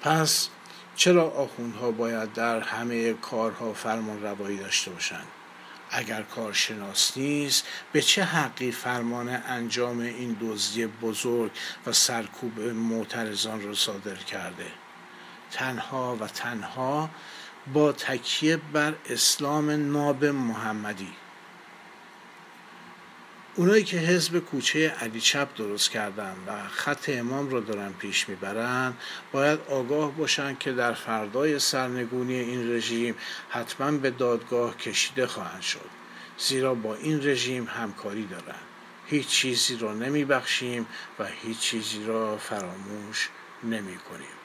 پس 0.00 0.48
چرا 0.96 1.30
آخوندها 1.30 1.90
باید 1.90 2.32
در 2.32 2.60
همه 2.60 3.12
کارها 3.12 3.72
فرمان 3.72 4.22
روایی 4.22 4.56
داشته 4.56 4.90
باشند؟ 4.90 5.26
اگر 5.90 6.22
کارشناس 6.22 7.12
نیست 7.16 7.64
به 7.92 8.02
چه 8.02 8.24
حقی 8.24 8.72
فرمان 8.72 9.28
انجام 9.28 10.00
این 10.00 10.36
دزدی 10.40 10.86
بزرگ 10.86 11.50
و 11.86 11.92
سرکوب 11.92 12.60
معترضان 12.60 13.62
را 13.62 13.74
صادر 13.74 14.14
کرده؟ 14.14 14.66
تنها 15.50 16.16
و 16.16 16.26
تنها 16.26 17.10
با 17.72 17.92
تکیه 17.92 18.56
بر 18.56 18.94
اسلام 19.10 19.70
ناب 19.70 20.24
محمدی. 20.24 21.12
اونایی 23.58 23.84
که 23.84 23.96
حزب 23.96 24.38
کوچه 24.38 24.88
علی 24.88 25.20
چپ 25.20 25.56
درست 25.56 25.90
کردن 25.90 26.36
و 26.46 26.68
خط 26.68 27.08
امام 27.08 27.48
رو 27.48 27.60
دارن 27.60 27.92
پیش 27.92 28.28
می‌برن 28.28 28.94
باید 29.32 29.60
آگاه 29.68 30.12
باشن 30.12 30.56
که 30.60 30.72
در 30.72 30.92
فردای 30.92 31.58
سرنگونی 31.58 32.34
این 32.34 32.70
رژیم 32.70 33.14
حتما 33.48 33.90
به 33.90 34.10
دادگاه 34.10 34.76
کشیده 34.76 35.26
خواهند 35.26 35.62
شد. 35.62 35.90
زیرا 36.38 36.74
با 36.74 36.94
این 36.94 37.26
رژیم 37.26 37.66
همکاری 37.66 38.26
دارن. 38.26 38.60
هیچ 39.06 39.28
چیزی 39.28 39.76
را 39.76 39.94
نمیبخشیم 39.94 40.86
و 41.18 41.26
هیچ 41.42 41.58
چیزی 41.58 42.04
را 42.04 42.36
فراموش 42.36 43.28
نمی 43.64 43.96
کنیم 43.96 44.37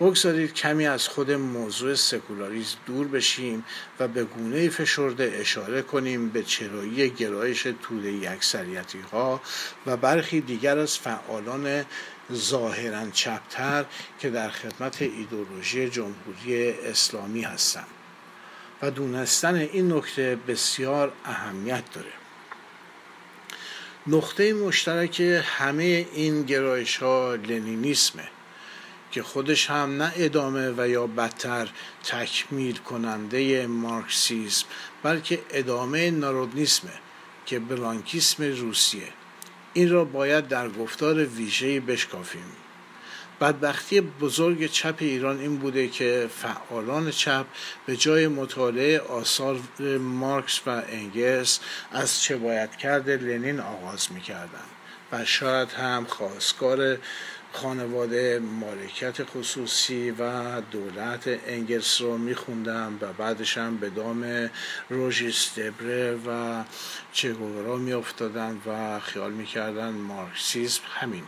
بگذارید 0.00 0.54
کمی 0.54 0.86
از 0.86 1.08
خود 1.08 1.30
موضوع 1.30 1.94
سکولاریزم 1.94 2.78
دور 2.86 3.08
بشیم 3.08 3.64
و 4.00 4.08
به 4.08 4.24
گونه 4.24 4.68
فشرده 4.68 5.32
اشاره 5.34 5.82
کنیم 5.82 6.28
به 6.28 6.42
چرایی 6.42 7.10
گرایش 7.10 7.66
توده 7.82 8.12
یکسریتی 8.12 9.00
ها 9.12 9.40
و 9.86 9.96
برخی 9.96 10.40
دیگر 10.40 10.78
از 10.78 10.98
فعالان 10.98 11.84
ظاهرا 12.32 13.10
چپتر 13.10 13.84
که 14.18 14.30
در 14.30 14.50
خدمت 14.50 15.02
ایدولوژی 15.02 15.90
جمهوری 15.90 16.70
اسلامی 16.70 17.42
هستند. 17.42 17.86
و 18.82 18.90
دونستن 18.90 19.54
این 19.54 19.92
نکته 19.92 20.38
بسیار 20.48 21.12
اهمیت 21.24 21.82
داره. 21.94 22.12
نقطه 24.06 24.52
مشترک 24.52 25.20
همه 25.44 26.06
این 26.14 26.42
گرایش 26.42 26.96
ها 26.96 27.34
لنینیسمه. 27.34 28.28
که 29.12 29.22
خودش 29.22 29.70
هم 29.70 30.02
نه 30.02 30.12
ادامه 30.16 30.74
و 30.76 30.88
یا 30.88 31.06
بدتر 31.06 31.68
تکمیل 32.04 32.76
کننده 32.76 33.66
مارکسیسم 33.66 34.66
بلکه 35.02 35.40
ادامه 35.50 36.10
نارودنیسمه 36.10 36.92
که 37.46 37.58
بلانکیسم 37.58 38.44
روسیه. 38.44 39.08
این 39.72 39.90
را 39.90 40.04
باید 40.04 40.48
در 40.48 40.68
گفتار 40.68 41.24
ویژه‌ای 41.24 41.80
بشکافیم. 41.80 42.44
بدبختی 43.40 44.00
بزرگ 44.00 44.66
چپ 44.66 44.94
ایران 44.98 45.40
این 45.40 45.56
بوده 45.56 45.88
که 45.88 46.28
فعالان 46.36 47.10
چپ 47.10 47.46
به 47.86 47.96
جای 47.96 48.28
مطالعه 48.28 48.98
آثار 48.98 49.60
مارکس 50.00 50.60
و 50.66 50.82
انگلس 50.88 51.60
از 51.92 52.22
چه 52.22 52.36
باید 52.36 52.76
کرده 52.76 53.16
لنین 53.16 53.60
آغاز 53.60 54.12
می‌کردن 54.12 54.68
و 55.12 55.24
شاید 55.24 55.70
هم 55.70 56.04
خواستگار 56.04 56.98
خانواده 57.52 58.38
مالکیت 58.38 59.24
خصوصی 59.24 60.10
و 60.10 60.60
دولت 60.60 61.22
انگلس 61.26 62.00
رو 62.00 62.18
میخوندم 62.18 62.98
و 63.00 63.12
بعدش 63.12 63.58
هم 63.58 63.76
به 63.76 63.90
دام 63.90 64.50
روژیس 64.88 65.58
دبره 65.58 66.14
و 66.26 66.64
چگورا 67.12 67.76
میافتادن 67.76 68.60
و 68.66 69.00
خیال 69.00 69.32
می‌کردن 69.32 69.90
مارکسیسم 69.90 70.82
همین. 71.00 71.24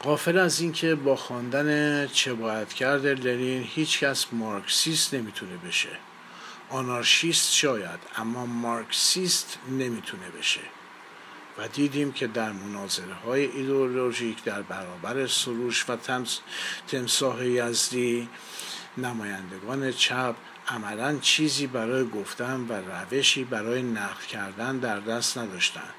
قافل 0.00 0.38
از 0.38 0.60
اینکه 0.60 0.94
با 0.94 1.16
خواندن 1.16 2.06
چه 2.06 2.34
باید 2.34 2.68
کرده 2.72 3.14
لنین 3.14 3.62
هیچ 3.62 4.00
کس 4.00 4.26
مارکسیست 4.32 5.14
نمی‌تونه 5.14 5.56
بشه. 5.56 5.88
آنارشیست 6.70 7.52
شاید 7.52 8.00
اما 8.16 8.46
مارکسیست 8.46 9.58
نمی‌تونه 9.68 10.28
بشه. 10.38 10.60
و 11.58 11.68
دیدیم 11.68 12.12
که 12.12 12.26
در 12.26 12.52
مناظره 12.52 13.14
های 13.14 13.44
ایدئولوژیک 13.44 14.44
در 14.44 14.62
برابر 14.62 15.26
سروش 15.26 15.84
و 15.90 15.96
تمساح 16.88 17.46
یزدی 17.46 18.28
نمایندگان 18.98 19.92
چپ 19.92 20.34
عملا 20.68 21.18
چیزی 21.18 21.66
برای 21.66 22.08
گفتن 22.08 22.60
و 22.68 22.72
روشی 22.72 23.44
برای 23.44 23.82
نقد 23.82 24.20
کردن 24.20 24.78
در 24.78 25.00
دست 25.00 25.38
نداشتند. 25.38 25.94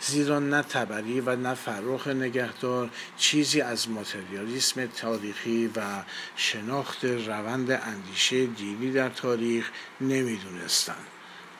زیرا 0.00 0.38
نه 0.38 0.62
تبری 0.62 1.20
و 1.20 1.36
نه 1.36 1.54
فرخ 1.54 2.06
نگهدار 2.06 2.90
چیزی 3.16 3.60
از 3.60 3.90
ماتریالیسم 3.90 4.86
تاریخی 4.86 5.66
و 5.76 5.82
شناخت 6.36 7.04
روند 7.04 7.70
اندیشه 7.70 8.46
دینی 8.46 8.92
در 8.92 9.08
تاریخ 9.08 9.70
نمی‌دونستند. 10.00 11.11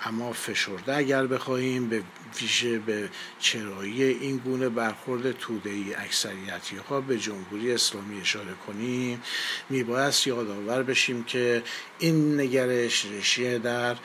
اما 0.04 0.32
فشرده 0.32 0.96
اگر 0.96 1.26
بخواهیم 1.26 1.88
به 1.88 2.02
ویژه 2.40 2.78
به 2.78 3.08
چرایی 3.38 4.02
این 4.02 4.36
گونه 4.36 4.68
برخورد 4.68 5.32
تودهی 5.32 5.94
اکثریتی 5.94 6.76
ها 6.76 7.00
به 7.00 7.18
جمهوری 7.18 7.72
اسلامی 7.72 8.20
اشاره 8.20 8.54
کنیم 8.66 9.22
میبایست 9.70 10.26
یادآور 10.26 10.82
بشیم 10.82 11.24
که 11.24 11.62
این 11.98 12.40
نگرش 12.40 13.06
رشیه 13.06 13.58
در 13.58 13.96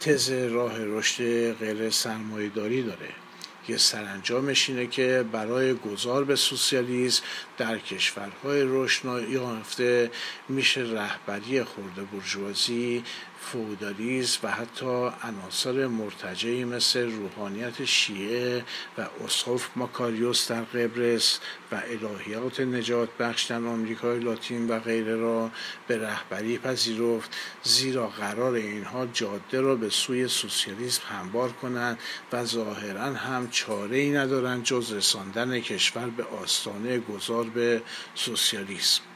تز 0.00 0.30
راه 0.30 0.78
رشد 0.78 1.52
غیر 1.52 1.90
سرمایهداری 1.90 2.82
داره. 2.82 3.08
یه 3.68 3.76
سرانجامش 3.76 4.70
اینه 4.70 4.86
که 4.86 5.24
برای 5.32 5.74
گذار 5.74 6.24
به 6.24 6.36
سوسیالیسم 6.36 7.22
در 7.58 7.78
کشورهای 7.78 8.62
رشد 8.66 9.28
یافته 9.28 10.10
میشه 10.48 10.80
رهبری 10.80 11.64
خورده 11.64 12.02
برجوازی 12.02 13.04
فودالیز 13.42 14.38
و 14.42 14.50
حتی 14.50 15.10
عناصر 15.22 15.86
مرتجعی 15.86 16.64
مثل 16.64 17.12
روحانیت 17.12 17.84
شیعه 17.84 18.64
و 18.98 19.06
اصحاف 19.24 19.68
ماکاریوس 19.76 20.50
در 20.50 20.62
قبرس 20.62 21.38
و 21.72 21.74
الهیات 21.74 22.60
نجات 22.60 23.08
بخش 23.18 23.44
در 23.44 23.56
آمریکای 23.56 24.18
لاتین 24.18 24.68
و 24.68 24.78
غیره 24.78 25.16
را 25.16 25.50
به 25.86 25.98
رهبری 25.98 26.58
پذیرفت 26.58 27.36
زیرا 27.62 28.08
قرار 28.08 28.54
اینها 28.54 29.06
جاده 29.06 29.60
را 29.60 29.74
به 29.74 29.90
سوی 29.90 30.28
سوسیالیسم 30.28 31.02
همبار 31.08 31.52
کنند 31.52 31.98
و 32.32 32.44
ظاهرا 32.44 33.12
هم 33.14 33.48
چاره 33.50 33.96
ای 33.96 34.10
ندارند 34.10 34.62
جز 34.62 34.92
رساندن 34.92 35.60
کشور 35.60 36.06
به 36.06 36.24
آستانه 36.24 36.98
گذار 36.98 37.44
به 37.44 37.82
سوسیالیسم. 38.14 39.11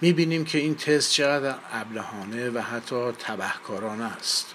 می‌بینیم 0.00 0.44
که 0.44 0.58
این 0.58 0.74
تست 0.74 1.12
چقدر 1.12 1.54
ابلهانه 1.72 2.50
و 2.50 2.58
حتی 2.58 3.12
تبهکارانه 3.12 4.04
است. 4.16 4.54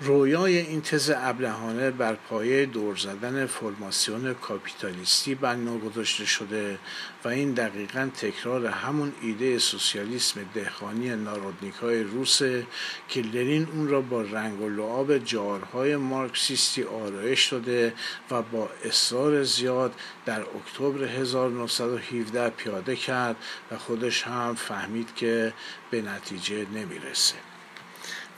رویای 0.00 0.58
این 0.58 0.80
تز 0.80 1.12
ابلهانه 1.16 1.90
بر 1.90 2.14
پایه 2.14 2.66
دور 2.66 2.96
زدن 2.96 3.46
فرماسیون 3.46 4.34
کاپیتالیستی 4.34 5.34
بنا 5.34 5.78
گذاشته 5.78 6.24
شده 6.24 6.78
و 7.24 7.28
این 7.28 7.52
دقیقا 7.52 8.10
تکرار 8.20 8.66
همون 8.66 9.12
ایده 9.22 9.58
سوسیالیسم 9.58 10.40
دهخانی 10.54 11.16
نارودنیکای 11.16 12.02
روسه 12.02 12.66
که 13.08 13.22
لرین 13.22 13.68
اون 13.72 13.88
را 13.88 14.00
با 14.00 14.22
رنگ 14.22 14.60
و 14.60 14.68
لعاب 14.68 15.18
جارهای 15.18 15.96
مارکسیستی 15.96 16.82
آرایش 16.82 17.52
داده 17.52 17.94
و 18.30 18.42
با 18.42 18.70
اصرار 18.84 19.42
زیاد 19.42 19.94
در 20.26 20.40
اکتبر 20.40 21.04
1917 21.04 22.50
پیاده 22.50 22.96
کرد 22.96 23.36
و 23.70 23.78
خودش 23.78 24.22
هم 24.22 24.54
فهمید 24.54 25.14
که 25.14 25.52
به 25.90 26.02
نتیجه 26.02 26.66
نمی‌رسه. 26.74 27.53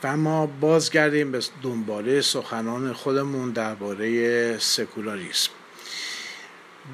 و 0.03 0.17
ما 0.17 0.45
بازگردیم 0.45 1.31
به 1.31 1.41
دنباله 1.63 2.21
سخنان 2.21 2.93
خودمون 2.93 3.51
درباره 3.51 4.57
سکولاریسم. 4.59 5.51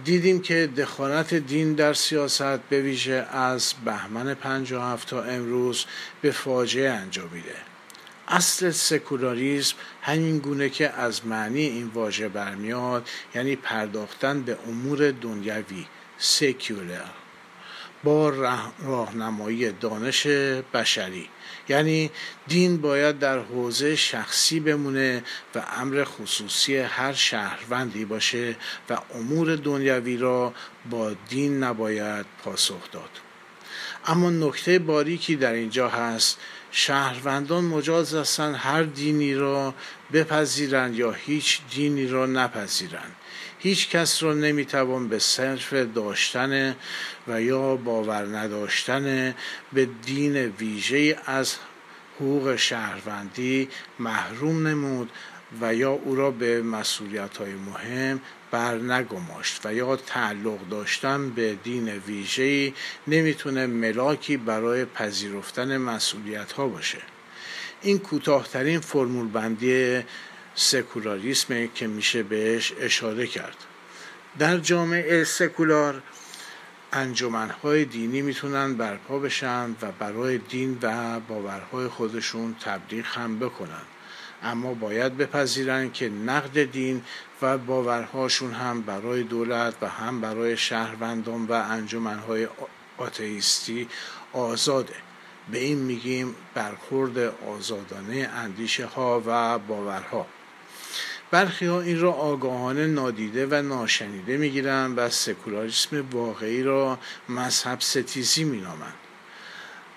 دیدیم 0.04 0.42
که 0.42 0.70
دخالت 0.78 1.34
دین 1.34 1.74
در 1.74 1.94
سیاست 1.94 2.58
به 2.70 2.82
ویژه 2.82 3.28
از 3.32 3.74
بهمن 3.86 4.34
57 4.34 5.10
تا 5.10 5.24
امروز 5.24 5.86
به 6.22 6.32
فاجعه 6.32 6.92
انجامیده. 6.92 7.56
اصل 8.28 8.72
سکولاریسم 8.72 9.76
همین 10.02 10.39
گونه 10.39 10.70
که 10.70 10.89
از 10.89 11.26
معنی 11.26 11.62
این 11.62 11.88
واژه 11.88 12.30
برمیاد 12.30 13.10
یعنی 13.36 13.56
پرداختن 13.56 14.42
به 14.42 14.58
امور 14.68 15.12
دنیوی 15.12 15.86
سکولر. 16.18 17.23
با 18.04 18.30
راهنمایی 18.80 19.72
دانش 19.72 20.28
بشری. 20.74 21.30
یعنی 21.70 22.12
دین 22.48 22.82
باید 22.82 23.20
در 23.20 23.39
حوزه 23.39 23.96
شخصی 23.96 24.60
بمونه 24.60 25.24
و 25.56 25.63
امر 25.78 26.04
خصوصی 26.04 26.78
هر 26.78 27.13
شهروندی 27.13 28.06
باشه 28.06 28.56
و 28.89 28.98
امور 29.16 29.56
دنیوی 29.56 30.18
را 30.18 30.54
با 30.89 31.13
دین 31.30 31.63
نباید 31.63 32.26
پاسخ 32.44 32.92
داد. 32.92 33.10
اما 34.06 34.30
نکته 34.30 34.80
باریکی 34.80 35.36
در 35.36 35.54
اینجا 35.54 35.89
هست. 35.89 36.39
شهروندان 36.72 37.63
مجاز 37.63 38.16
هستند 38.16 38.56
هر 38.56 38.84
دینی 38.84 39.36
را 39.36 39.74
بپذیرند 40.13 40.96
یا 40.96 41.12
هیچ 41.12 41.62
دینی 41.72 42.08
را 42.08 42.26
نپذیرند 42.26 43.16
هیچ 43.63 43.89
کس 43.89 44.23
را 44.23 44.34
نمی‌توان 44.34 45.08
به 45.08 45.19
صرف 45.19 45.73
داشتن 45.73 46.76
و 47.28 47.41
یا 47.41 47.76
باور 47.76 48.38
نداشتن 48.38 49.36
به 49.73 49.88
دین 50.06 50.36
ویژه 50.36 51.17
از 51.26 51.56
حقوق 52.15 52.56
شهروندی 52.56 53.69
محروم 53.99 54.67
نمود 54.67 55.10
و 55.62 55.76
یا 55.76 55.91
او 55.91 56.15
را 56.15 56.32
به 56.32 56.62
مسئولیت 56.62 57.38
های 57.38 57.54
مهم 57.54 58.21
بر 58.52 58.76
نگماشت 58.76 59.65
و 59.65 59.73
یا 59.73 59.95
تعلق 59.95 60.69
داشتن 60.69 61.30
به 61.30 61.56
دین 61.63 61.89
ویژه‌ای 61.89 62.73
نمی‌تونه 63.08 63.65
ملاکی 63.65 64.38
برای 64.38 64.86
پذیرفتن 64.86 65.78
مسئولیت 65.78 66.52
ها 66.52 66.67
باشه. 66.67 67.02
این 67.82 67.99
کوتاهترین 67.99 68.80
فرمول 68.80 69.28
بندی 69.28 70.04
سکولاریسم 70.56 71.68
که 71.68 71.88
میشه 71.88 72.24
بهش 72.24 72.74
اشاره 72.80 73.28
کرد. 73.28 73.58
در 74.39 74.58
جامعه 74.58 75.24
سکولار 75.24 76.02
انجمنهای 76.94 77.86
دینی 77.86 78.22
می‌تونن 78.22 78.74
برپا 78.74 79.20
بشن 79.20 79.76
و 79.82 79.92
برای 80.00 80.38
دین 80.38 80.78
و 80.82 81.20
باورهای 81.20 81.88
خودشون 81.88 82.56
تبلیغ 82.62 83.06
هم 83.06 83.39
بکنن. 83.39 83.82
اما 84.44 84.74
باید 84.74 85.18
بپذیرن 85.18 85.92
که 85.92 86.10
نقد 86.10 86.63
دین 86.63 87.04
و 87.42 87.58
باورهاشون 87.58 88.52
هم 88.52 88.82
برای 88.82 89.24
دولت 89.24 89.74
و 89.82 89.89
هم 89.89 90.22
برای 90.22 90.58
شهروندان 90.58 91.46
و 91.46 91.52
انجمنهای 91.54 92.48
آتئیستی 92.98 93.88
آزاده. 94.34 94.96
به 95.52 95.58
این 95.58 95.78
میگیم 95.78 96.36
برخورد 96.54 97.18
آزادانه 97.48 98.30
اندیشه 98.36 98.86
ها 98.86 99.24
و 99.26 99.60
باورها. 99.60 100.28
برخی 101.34 101.65
ها 101.65 101.82
این 101.82 102.00
را 102.00 102.12
آگاهانه 102.12 102.88
نادیده 102.88 103.46
و 103.46 103.62
ناشنیده 103.62 104.38
می‌گیرند 104.38 104.98
و 104.98 105.10
سکولاریسم 105.10 106.06
واقعی 106.12 106.63
را 106.63 107.00
مذهب 107.30 107.82
ستیزی 107.82 108.43
مینامند. 108.43 108.93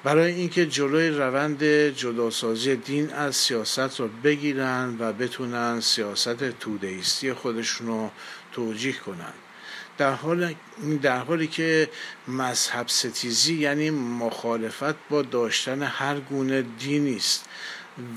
برای 0.04 0.32
اینکه 0.32 0.66
جلوی 0.66 1.08
روند 1.08 1.64
جداسازی 1.90 2.76
دین 2.76 3.12
از 3.12 3.36
سیاست 3.36 4.00
را 4.00 4.08
بگیرند 4.24 5.00
و 5.00 5.12
بتونن 5.12 5.80
سیاست 5.80 6.50
تودهیستی 6.50 7.32
خودشون 7.32 7.86
رو 7.86 8.10
توجیه 8.52 8.92
کنند 8.92 9.34
در, 9.98 10.12
حال 10.12 10.54
در 11.02 11.18
حالی 11.18 11.46
که 11.46 11.90
مذهب 12.28 12.88
ستیزی 12.88 13.54
یعنی 13.54 13.90
مخالفت 13.90 14.94
با 15.10 15.22
داشتن 15.22 15.82
هر 15.82 16.20
گونه 16.20 16.62
دینی 16.62 17.16
است. 17.16 17.44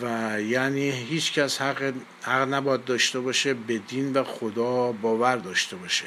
و 0.01 0.41
یعنی 0.41 0.91
هیچ 0.91 1.33
کس 1.33 1.61
حق, 1.61 1.93
حق 2.21 2.53
نباید 2.53 2.85
داشته 2.85 3.19
باشه 3.19 3.53
به 3.53 3.77
دین 3.77 4.13
و 4.13 4.23
خدا 4.23 4.91
باور 4.91 5.35
داشته 5.35 5.75
باشه. 5.75 6.05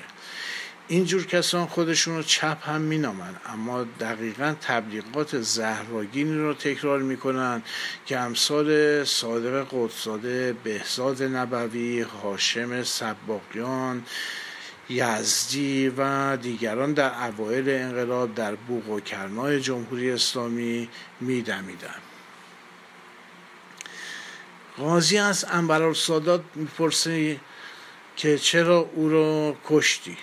اینجور 0.89 1.27
کسان 1.27 1.67
خودشون 1.67 2.17
رو 2.17 2.23
چپ 2.23 2.69
هم 2.69 2.81
مینامن 2.81 3.35
اما 3.47 3.85
دقیقا 4.01 4.55
تبلیغات 4.61 5.41
زهراگینی 5.41 6.35
رو 6.35 6.55
تکرار 6.55 7.03
می‌کنن 7.03 7.63
که 8.07 8.19
امثال 8.19 9.05
صادق 9.05 9.67
قدساده 9.71 10.53
بهزاد 10.65 11.23
نبوی 11.23 12.01
هاشم 12.01 12.83
سباقیان 12.83 14.05
یزدی 14.89 15.89
و 15.89 16.37
دیگران 16.37 16.93
در 16.93 17.25
اوایل 17.25 17.69
انقلاب 17.69 18.35
در 18.35 18.55
بوق 18.55 18.89
و 18.89 19.01
کرنای 19.01 19.61
جمهوری 19.61 20.11
اسلامی 20.11 20.89
میدمیدن. 21.21 22.12
قاضی 24.83 25.19
از 25.19 25.45
سادات 25.95 26.43
می‌پرسه 26.55 27.41
که 28.17 28.39
چرا 28.39 28.79
او 28.79 29.09
رو 29.09 29.57
کشتی؟ 29.69 30.17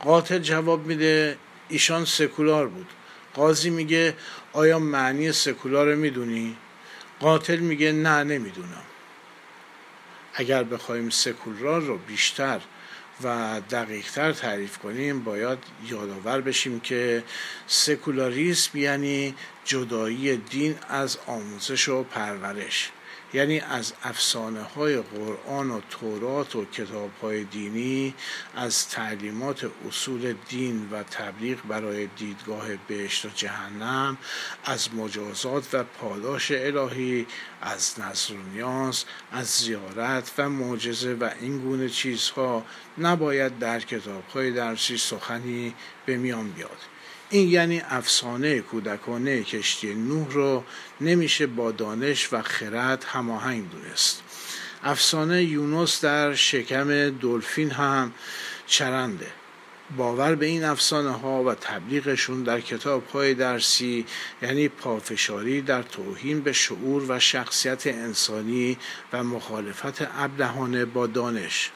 قاتل 0.00 0.38
جواب 0.38 0.86
میده 0.86 1.38
ایشان 1.68 2.04
سکولار 2.04 2.66
بود. 2.66 2.86
قاضی 3.34 3.70
میگه 3.70 4.16
آیا 4.52 4.78
معنی 4.78 5.32
سکولار 5.32 5.86
رو 5.92 5.98
می‌دونی؟ 5.98 6.56
قاتل 7.20 7.56
میگه 7.56 7.92
نه 7.92 8.24
نمی‌دونم. 8.24 8.84
اگر 10.34 10.64
بخوایم 10.64 11.10
سکولار 11.10 11.80
رو 11.80 11.98
بیشتر 11.98 12.60
و 13.22 13.60
دقیقتر 13.70 14.32
تعریف 14.32 14.78
کنیم 14.78 15.24
باید 15.24 15.58
یادآور 15.88 16.40
بشیم 16.40 16.80
که 16.80 17.24
سکولاریسم 17.66 18.78
یعنی 18.78 19.34
جدایی 19.64 20.36
دین 20.36 20.76
از 20.88 21.18
آموزش 21.26 21.88
و 21.88 22.02
پرورش. 22.02 22.90
یعنی 23.34 23.60
از 23.60 23.92
افسانه 24.02 24.62
های 24.62 24.96
قرآن 25.02 25.70
و 25.70 25.80
تورات 25.90 26.56
و 26.56 26.64
کتاب 26.64 27.10
های 27.22 27.44
دینی 27.44 28.14
از 28.56 28.88
تعلیمات 28.88 29.70
اصول 29.88 30.34
دین 30.48 30.88
و 30.90 31.02
تبلیغ 31.02 31.58
برای 31.68 32.06
دیدگاه 32.06 32.66
بهشت 32.88 33.24
و 33.24 33.28
جهنم 33.28 34.18
از 34.64 34.94
مجازات 34.94 35.74
و 35.74 35.84
پاداش 35.84 36.50
الهی 36.50 37.26
از 37.62 38.00
نظر 38.00 38.34
و 38.34 38.42
نیاز 38.52 39.04
از 39.32 39.46
زیارت 39.46 40.32
و 40.38 40.48
معجزه 40.48 41.14
و 41.14 41.30
این 41.40 41.58
گونه 41.58 41.88
چیزها 41.88 42.64
نباید 42.98 43.58
در 43.58 43.80
کتاب 43.80 44.24
های 44.28 44.50
درسی 44.50 44.98
سخنی 44.98 45.74
به 46.06 46.16
میان 46.16 46.50
بیاد. 46.50 46.93
این 47.34 47.48
یعنی 47.48 47.82
افسانه 47.88 48.60
کودکانه 48.60 49.42
کشتی 49.42 49.94
نوح 49.94 50.32
رو 50.32 50.64
نمیشه 51.00 51.46
با 51.46 51.70
دانش 51.70 52.32
و 52.32 52.42
خرد 52.42 53.04
هماهنگ 53.04 53.70
دونست. 53.70 54.22
افسانه 54.82 55.44
یونس 55.44 56.04
در 56.04 56.34
شکم 56.34 57.10
دلفین 57.10 57.70
هم 57.70 58.12
چرنده. 58.66 59.26
باور 59.96 60.34
به 60.34 60.46
این 60.46 60.64
افسانه 60.64 61.10
ها 61.10 61.44
و 61.44 61.54
تبلیغشون 61.54 62.42
در 62.42 62.60
کتاب 62.60 63.06
های 63.06 63.34
درسی 63.34 64.06
یعنی 64.42 64.68
پافشاری 64.68 65.60
در 65.60 65.82
توهین 65.82 66.40
به 66.40 66.52
شعور 66.52 67.04
و 67.08 67.20
شخصیت 67.20 67.86
انسانی 67.86 68.78
و 69.12 69.24
مخالفت 69.24 70.08
ابلهانه 70.18 70.84
با 70.84 71.06
دانش. 71.06 71.70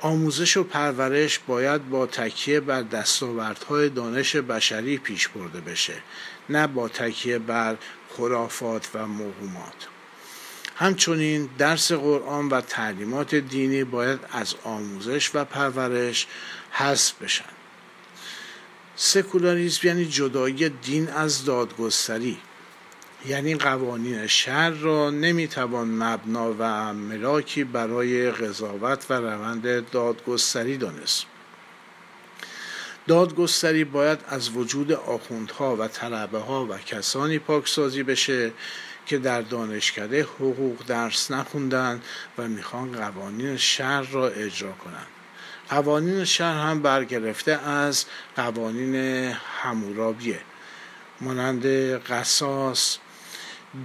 آموزش 0.00 0.56
و 0.56 0.64
پرورش 0.64 1.38
باید 1.38 1.90
با 1.90 2.06
تکیه 2.06 2.60
بر 2.60 2.82
دستاوردهای 2.82 3.88
دانش 3.88 4.36
بشری 4.36 4.98
پیش 4.98 5.28
برده 5.28 5.60
بشه 5.60 5.94
نه 6.48 6.66
با 6.66 6.88
تکیه 6.88 7.38
بر 7.38 7.76
خرافات 8.16 8.88
و 8.94 9.06
موهومات. 9.06 9.88
همچنین 10.76 11.48
درس 11.58 11.92
قرآن 11.92 12.48
و 12.48 12.60
تعلیمات 12.60 13.34
دینی 13.34 13.84
باید 13.84 14.20
از 14.32 14.54
آموزش 14.64 15.30
و 15.34 15.44
پرورش 15.44 16.26
حذف 16.70 17.22
بشن. 17.22 17.44
سکولاریسم 18.96 19.86
یعنی 19.86 20.04
جدایی 20.04 20.68
دین 20.68 21.08
از 21.08 21.44
دادگستری. 21.44 22.38
یعنی 23.26 23.54
قوانین 23.54 24.26
شهر 24.26 24.70
را 24.70 25.10
نمی‌توان 25.10 25.88
مبنا 25.88 26.54
و 26.58 26.92
ملاکی 26.94 27.64
برای 27.64 28.30
قضاوت 28.30 29.10
و 29.10 29.12
روند 29.12 29.90
دادگستری 29.90 30.76
دانست. 30.76 31.26
دادگستری 33.06 33.84
باید 33.84 34.18
از 34.28 34.50
وجود 34.50 34.92
آخوندها 34.92 35.76
و 35.76 35.88
طلبه 35.88 36.38
ها 36.38 36.66
و 36.66 36.78
کسانی 36.78 37.38
پاکسازی 37.38 38.02
بشه 38.02 38.52
که 39.06 39.18
در 39.18 39.42
دانشکده 39.42 40.22
حقوق 40.22 40.84
درس 40.86 41.30
نخوندن 41.30 42.02
و 42.38 42.48
می‌خوان 42.48 42.92
قوانین 42.92 43.56
شهر 43.56 44.02
را 44.02 44.28
اجرا 44.28 44.72
کنند. 44.72 45.06
قوانین 45.68 46.24
شهر 46.24 46.70
هم 46.70 46.82
برگرفته 46.82 47.52
از 47.52 48.04
قوانین 48.36 48.94
همورابیه 49.62 50.40
مانند 51.20 51.66
قصاص 52.06 52.98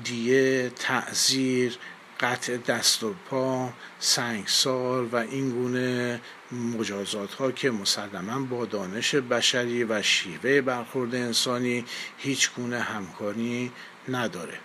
دیه 0.04 0.69
تعذیر 0.69 1.78
قطع 2.19 2.58
دست 2.58 3.04
و 3.04 3.13
پا 3.30 3.74
سنگسار 4.00 5.06
و 5.06 5.15
این 5.15 5.50
گونه 5.50 6.22
مجازات 6.52 7.34
ها 7.34 7.52
که 7.52 7.72
مسلما 7.72 8.39
با 8.39 8.65
دانش 8.65 9.15
بشری 9.15 9.84
و 9.84 10.02
شیوه 10.02 10.62
برخورد 10.62 11.15
انسانی 11.15 11.86
هیچ 12.17 12.52
گونه 12.56 12.80
همکاری 12.80 13.72
نداره. 14.10 14.60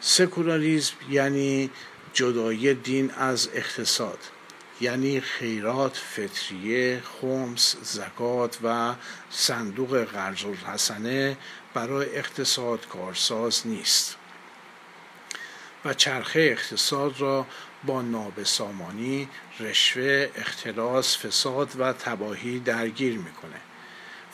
سکولاریزم 0.00 0.94
یعنی 1.10 1.70
جدایی 2.12 2.74
دین 2.74 3.10
از 3.10 3.48
اقتصاد 3.54 4.18
یعنی 4.80 5.20
خیرات 5.20 5.96
فطریه 5.96 7.02
خمس 7.20 7.76
زکات 7.82 8.58
و 8.62 8.94
صندوق 9.30 10.04
قرض 10.04 10.44
الحسنه 10.44 11.36
برای 11.76 12.16
اقتصاد 12.16 12.88
کارساز 12.88 13.66
نیست 13.66 14.16
و 15.84 15.94
چرخه 15.94 16.40
اقتصاد 16.40 17.20
را 17.20 17.46
با 17.84 18.02
نابسامانی، 18.02 19.28
رشوه، 19.60 20.28
اختلاس، 20.36 21.18
فساد 21.18 21.80
و 21.80 21.92
تباهی 21.92 22.58
درگیر 22.58 23.18
می‌کنه 23.18 23.60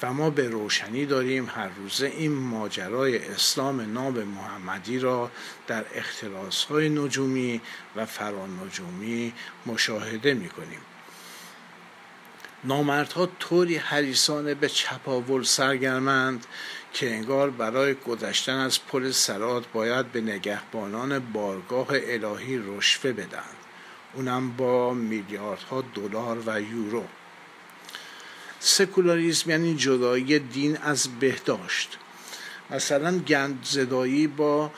و 0.03 0.13
ما 0.13 0.31
به 0.31 0.49
روشنی 0.49 1.07
داریم 1.07 1.51
هر 1.55 1.69
روزه 1.69 2.07
این 2.07 2.33
ماجرای 2.33 3.29
اسلام 3.29 3.93
ناب 3.93 4.19
محمدی 4.19 4.99
را 4.99 5.31
در 5.67 5.85
اختلاس 5.95 6.65
های 6.65 6.89
نجومی 6.89 7.61
و 7.97 8.07
فران 8.07 8.61
نجومی 8.65 9.33
مشاهده 9.67 10.35
می‌کنیم. 10.35 10.81
نامردها 12.65 13.27
طوری 13.27 13.77
حریسانه 13.77 14.55
به 14.55 14.69
چپاول 14.69 15.43
سرگرمند 15.43 16.47
که 16.93 17.11
انگار 17.11 17.51
برای 17.51 17.95
گذشتن 17.95 18.57
از 18.57 18.87
پل 18.87 19.11
سرات 19.11 19.65
باید 19.73 20.13
به 20.13 20.21
نگهبانان 20.21 21.19
بارگاه 21.19 21.87
الهی 21.91 22.59
رشوه 22.67 23.13
بدن 23.13 23.43
اونم 24.15 24.53
با 24.57 24.95
میلیاردها 24.95 25.85
دلار 25.95 26.43
و 26.47 26.61
یورو. 26.61 27.05
سکولاریسم 28.61 29.51
یعنی 29.51 29.77
جدایی 29.77 30.39
دین 30.39 30.77
از 30.77 31.09
بهداشت. 31.21 31.99
مثلا 32.71 33.19
گندزدایی 33.19 34.27
با 34.27 34.71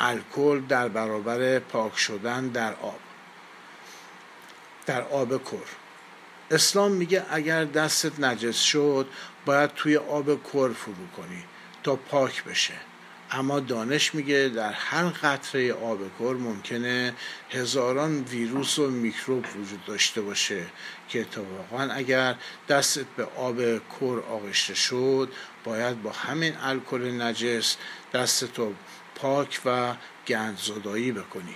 الکل 0.00 0.60
در 0.60 0.88
برابر 0.88 1.58
پاک 1.58 1.98
شدن 1.98 2.48
در 2.48 2.74
آب. 2.74 2.98
در 4.86 5.02
آب 5.02 5.44
کر. 5.44 5.83
اسلام 6.54 6.92
میگه 6.92 7.24
اگر 7.30 7.64
دستت 7.64 8.20
نجس 8.20 8.60
شد 8.60 9.06
باید 9.46 9.70
توی 9.74 9.96
آب 9.96 10.42
کر 10.52 10.68
فرو 10.72 11.06
کنی 11.16 11.44
تا 11.82 11.96
پاک 11.96 12.44
بشه. 12.44 12.74
اما 13.30 13.60
دانش 13.60 14.14
میگه 14.14 14.50
در 14.54 14.72
هر 14.72 15.04
قطره 15.04 15.72
آب 15.72 15.98
کر 16.18 16.34
ممکنه 16.34 17.14
هزاران 17.50 18.22
ویروس 18.22 18.78
و 18.78 18.90
میکروب 18.90 19.44
وجود 19.56 19.84
داشته 19.84 20.20
باشه 20.20 20.66
که 21.08 21.20
اتفاقا 21.20 21.82
اگر 21.92 22.34
دستت 22.68 23.06
به 23.16 23.24
آب 23.36 23.58
کر 24.00 24.22
آغشته 24.30 24.74
شد 24.74 25.32
باید 25.64 26.02
با 26.02 26.10
همین 26.10 26.52
الکل 26.62 27.22
نجس 27.22 27.76
دستتو 28.14 28.74
پاک 29.14 29.60
و 29.64 29.94
گندزدایی 30.28 31.12
بکنی. 31.12 31.54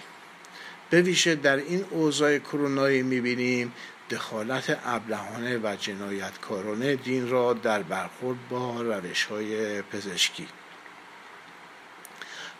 به 0.90 1.02
ویژه 1.02 1.34
در 1.34 1.56
این 1.56 1.84
اوضاع 1.90 2.38
کرونایی 2.38 3.02
می‌بینیم 3.02 3.72
دخالت 4.10 4.78
ابلهانه 4.84 5.58
و 5.58 5.76
جنایتکارانه 5.80 6.96
دین 6.96 7.28
را 7.28 7.52
در 7.52 7.82
برخورد 7.82 8.48
با 8.48 8.82
روش 8.82 9.24
های 9.24 9.82
پزشکی. 9.82 10.48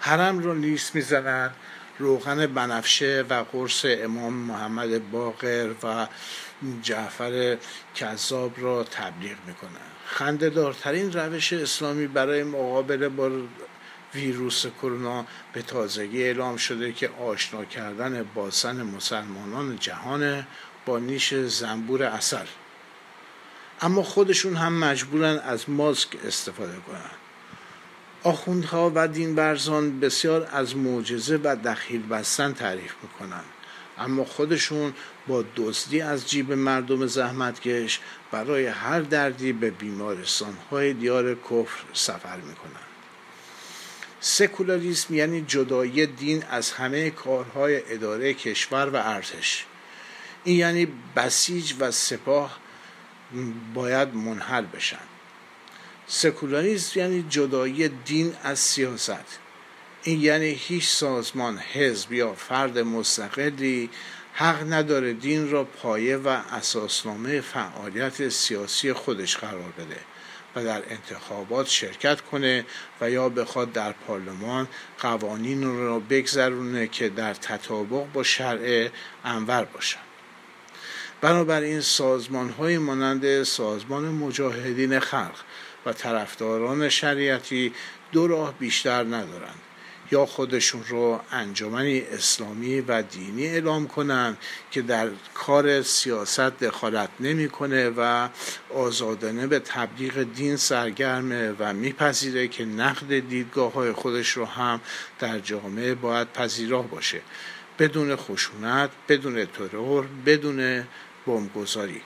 حرم 0.01 0.39
را 0.39 0.53
لیست 0.53 0.95
می‌زنند 0.95 1.55
روغن 1.99 2.47
بنفشه 2.47 3.25
و 3.31 3.45
قرص 3.53 3.85
امام 3.89 4.33
محمد 4.33 5.11
باقر 5.11 5.71
و 5.83 6.07
جعفر 6.83 7.57
کذاب 7.95 8.53
را 8.57 8.85
تبلیغ 8.85 9.37
می‌کنند 9.47 9.93
خندهدارترین 10.07 11.13
روش 11.13 11.53
اسلامی 11.53 12.07
برای 12.07 12.43
مقابله 12.43 13.09
با 13.09 13.31
ویروس 14.15 14.67
کرونا 14.67 15.27
به 15.53 15.63
تازگی 15.63 16.23
اعلام 16.23 16.57
شده 16.57 16.93
که 16.93 17.09
آشنا 17.09 17.65
کردن 17.65 18.23
باسن 18.35 18.83
مسلمانان 18.83 19.79
جهان 19.79 20.47
با 20.87 20.99
نیش 20.99 21.35
زنبور 21.35 22.03
اصل 22.03 22.47
اما 23.81 24.03
خودشون 24.03 24.57
هم 24.57 24.79
مجبورن 24.79 25.39
از 25.39 25.71
ماسک 25.71 26.09
استفاده 26.25 26.77
کنند 26.87 27.11
آخوندها 28.23 28.93
و 28.95 29.09
دینورزان 29.09 30.01
بسیار 30.01 30.49
از 30.53 30.77
معجزه 30.77 31.37
و 31.37 31.57
دخیل 31.65 32.03
بستن 32.03 32.53
تعریف 32.53 32.93
می‌کنن. 33.03 33.45
اما 33.99 34.25
خودشون 34.25 34.93
با 35.27 35.45
دزدی 35.57 36.01
از 36.01 36.31
جیب 36.31 36.53
مردم 36.53 37.07
زحمتکش 37.07 38.01
برای 38.31 38.67
هر 38.67 39.01
دردی 39.01 39.53
به 39.53 39.71
بیمارستان 39.71 40.57
های 40.71 40.93
دیار 40.93 41.35
کفر 41.35 41.85
سفر 41.93 42.37
می‌کنن. 42.37 42.89
سکولاریسم 44.21 45.15
یعنی 45.15 45.41
جدایی 45.41 46.07
دین 46.07 46.45
از 46.51 46.71
همه 46.71 47.11
کارهای 47.11 47.93
اداره 47.93 48.35
کشور 48.35 48.91
و 48.91 48.97
ارتش. 48.97 49.67
این 50.49 50.57
یعنی 50.57 50.89
بسیج 51.17 51.75
و 51.81 51.91
سپاه 51.91 52.59
باید 53.75 54.15
منحل 54.15 54.65
بشن. 54.65 55.07
سکولاریسم 56.07 57.01
یعنی 57.01 57.27
جدایی 57.29 57.89
دین 57.89 58.35
از 58.43 58.59
سیاست. 58.59 59.39
این 60.03 60.21
یعنی 60.21 60.47
هیچ 60.47 60.89
سازمان 60.89 61.59
حزب 61.59 62.13
یا 62.13 62.35
فرد 62.35 62.79
مستقلی 62.79 63.91
حق 64.35 64.73
نداره 64.73 65.13
دین 65.13 65.51
را 65.51 65.65
پایه 65.65 66.17
و 66.17 66.29
اساسنامه 66.29 67.41
فعالیت 67.41 68.29
سیاسی 68.29 68.93
خودش 68.93 69.37
قرار 69.37 69.73
بده 69.79 70.01
و 70.57 70.65
در 70.65 70.83
انتخابات 70.91 71.67
شرکت 71.67 72.21
کنه 72.21 72.65
و 73.01 73.11
یا 73.11 73.29
بخواد 73.29 73.73
در 73.73 73.93
پارلمان 73.93 74.69
قوانین 75.01 75.79
را 75.79 75.99
بگذرونه 75.99 76.87
که 76.87 77.09
در 77.09 77.35
تطابق 77.35 78.13
با 78.13 78.23
شرع 78.23 78.89
انور 79.25 79.65
باشن. 79.65 80.08
بنابراین 81.21 81.81
سازمان 81.81 82.51
های 82.51 82.79
مانند 82.79 83.43
سازمان 83.43 84.05
مجاهدین 84.05 85.01
خلق 85.01 85.41
و 85.87 85.93
طرفداران 85.93 86.89
شریعتی 86.89 87.73
دو 88.13 88.27
راه 88.27 88.55
بیشتر 88.59 89.05
ندارند. 89.05 89.61
یا 90.13 90.27
خودشون 90.27 90.85
رو 90.89 91.21
انجمنی 91.33 92.01
اسلامی 92.01 92.81
و 92.81 93.03
دینی 93.03 93.47
اعلام 93.47 93.87
کنن 93.87 94.37
که 94.71 94.83
در 94.83 95.09
کار 95.35 95.83
سیاست 95.83 96.41
دخالت 96.41 97.09
نمی‌کنه 97.21 97.91
و 97.97 98.29
آزادانه 98.75 99.47
به 99.47 99.59
تبلیغ 99.59 100.23
دین 100.23 100.57
سرگرمه 100.57 101.55
و 101.59 101.73
میپذیره 101.73 102.49
که 102.49 102.65
نقد 102.65 103.19
دیدگاه 103.19 103.73
های 103.73 103.93
خودش 103.93 104.31
رو 104.31 104.45
هم 104.45 104.81
در 105.19 105.39
جامعه 105.39 105.95
باید 105.95 106.33
پذیراه 106.33 106.89
باشه. 106.89 107.21
بدون 107.79 108.17
خشونت 108.17 108.91
بدون 109.09 109.45
ترور 109.45 110.07
بدون 110.27 110.85
بمبگذاری. 111.29 112.03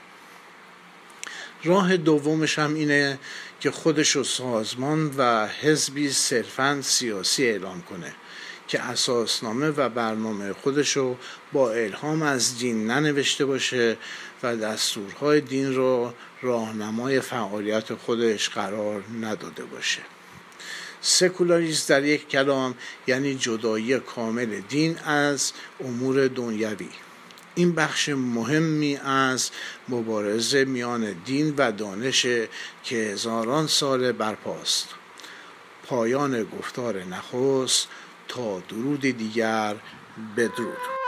راه 1.65 1.97
دومش 1.97 2.59
هم 2.59 2.75
اینه 2.75 3.19
که 3.61 3.71
خودش 3.71 4.11
رو 4.11 4.25
سازمان 4.25 5.15
و 5.17 5.47
حزبی 5.47 6.11
صرفا 6.11 6.79
سیاسی 6.83 7.47
اعلام 7.47 7.83
کنه 7.83 8.15
که 8.69 8.81
اساسنامه 8.81 9.69
و 9.69 9.89
برنامه 9.89 10.53
خودش 10.53 10.97
رو 10.97 11.17
با 11.53 11.73
الهام 11.73 12.23
از 12.23 12.59
دین 12.59 12.87
ننوشته 12.87 13.45
باشه 13.45 13.97
و 14.43 14.57
دستورهای 14.57 15.41
دین 15.41 15.75
رو 15.75 16.13
راهنمای 16.43 17.21
فعالیت 17.21 17.95
خودش 17.95 18.49
قرار 18.49 19.05
نداده 19.21 19.65
باشه. 19.65 20.03
سکولاریسم 21.01 21.95
در 21.95 22.05
یک 22.05 22.29
کلام 22.29 22.75
یعنی 23.07 23.35
جدایی 23.35 23.99
کامل 23.99 24.61
دین 24.61 24.99
از 24.99 25.53
امور 25.81 26.29
دنیوی 26.29 26.89
این 27.55 27.75
بخش 27.75 28.09
مهمی 28.09 28.97
از 28.97 29.51
مبارزه 29.89 30.65
میان 30.65 31.13
دین 31.25 31.55
و 31.59 31.73
دانش 31.73 32.23
که 32.85 32.97
هزاران 32.97 33.67
سال 33.67 34.13
برپاست. 34.13 34.89
پایان 35.87 36.45
گفتار 36.45 37.05
نخست 37.05 37.89
تا 38.29 38.61
درود 38.61 39.01
دیگر 39.01 39.77
بدرود. 40.37 41.02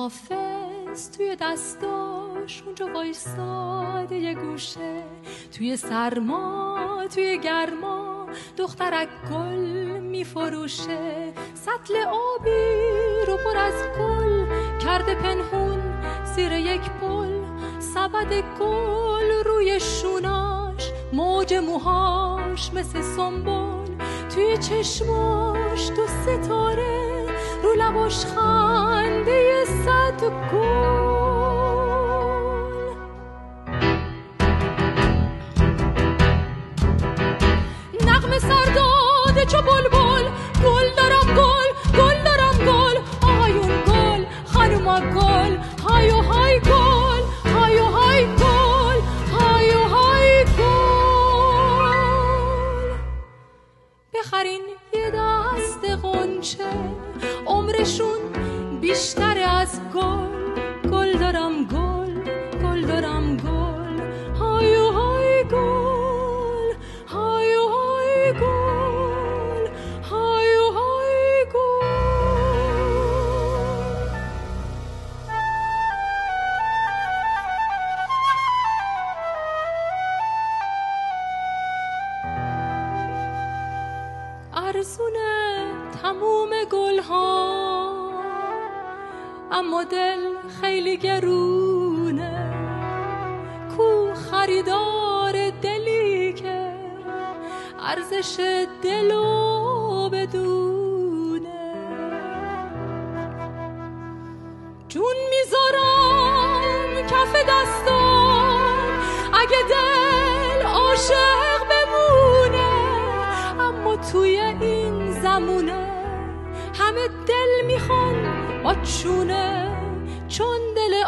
حافظ 0.00 1.10
توی 1.10 1.36
دستاش 1.40 2.62
اونجا 2.66 2.86
وایستاده 2.94 4.16
یه 4.16 4.34
گوشه. 4.34 5.02
توی 5.52 5.76
سرما 5.76 6.78
توی 7.14 7.38
گرما 7.38 8.26
دخترک 8.56 9.08
گل 9.30 9.58
میفروشه. 10.00 11.32
سطل 11.54 11.94
آبی 11.96 13.26
رو 13.26 13.36
پر 13.36 13.58
از 13.58 13.74
گل 13.98 14.46
کرده 14.78 15.14
پنهون 15.14 15.80
زیر 16.24 16.52
یک 16.52 16.90
پل. 17.00 17.40
سبد 17.78 18.32
گل 18.60 19.44
روی 19.44 19.80
شوناش 19.80 20.92
موج 21.12 21.54
موهاش 21.54 22.72
مثل 22.72 23.02
سنبول 23.02 23.96
توی 24.34 24.58
چشماش 24.58 25.88
تو 25.88 26.06
ستاره 26.06 26.99
رو 27.62 27.74
لباش 27.78 28.26
خنده 28.26 29.64
صد 29.64 30.20
گل 30.52 31.09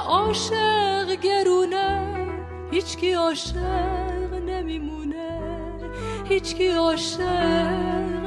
عاشق 0.06 1.12
گرونه 1.22 2.14
هیچکی 2.70 3.12
عاشق 3.12 4.34
نمیمونه 4.46 5.30
هیچکی 6.28 6.68
عاشق 6.68 8.21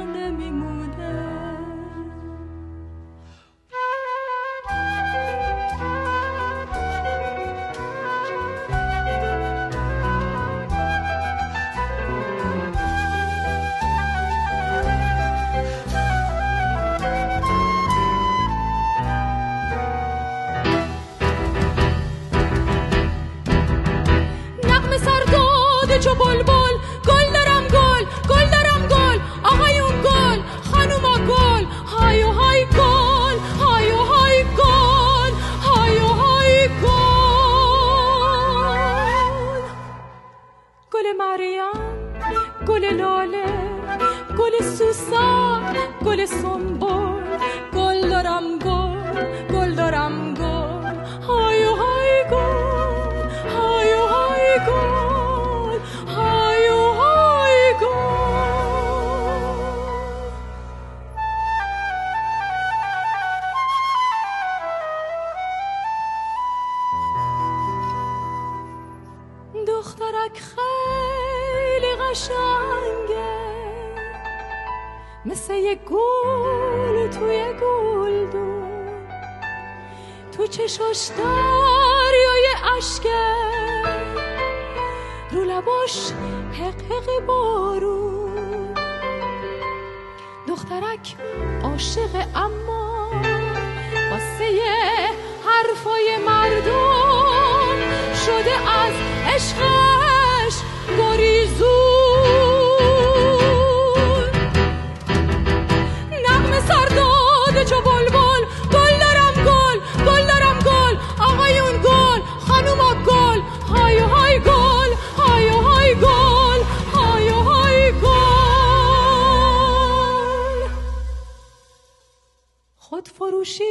شی 123.46 123.64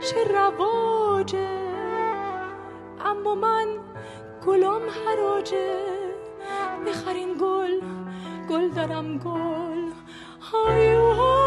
چه 0.00 0.24
رواجه 0.24 1.48
اما 3.00 3.34
من 3.34 3.66
گلم 4.46 4.82
حراجه. 4.90 5.78
بخرین 6.86 7.34
گل 7.40 7.80
گل 8.50 8.68
دارم 8.68 9.18
گل. 9.18 9.92
هایوها 10.40 11.45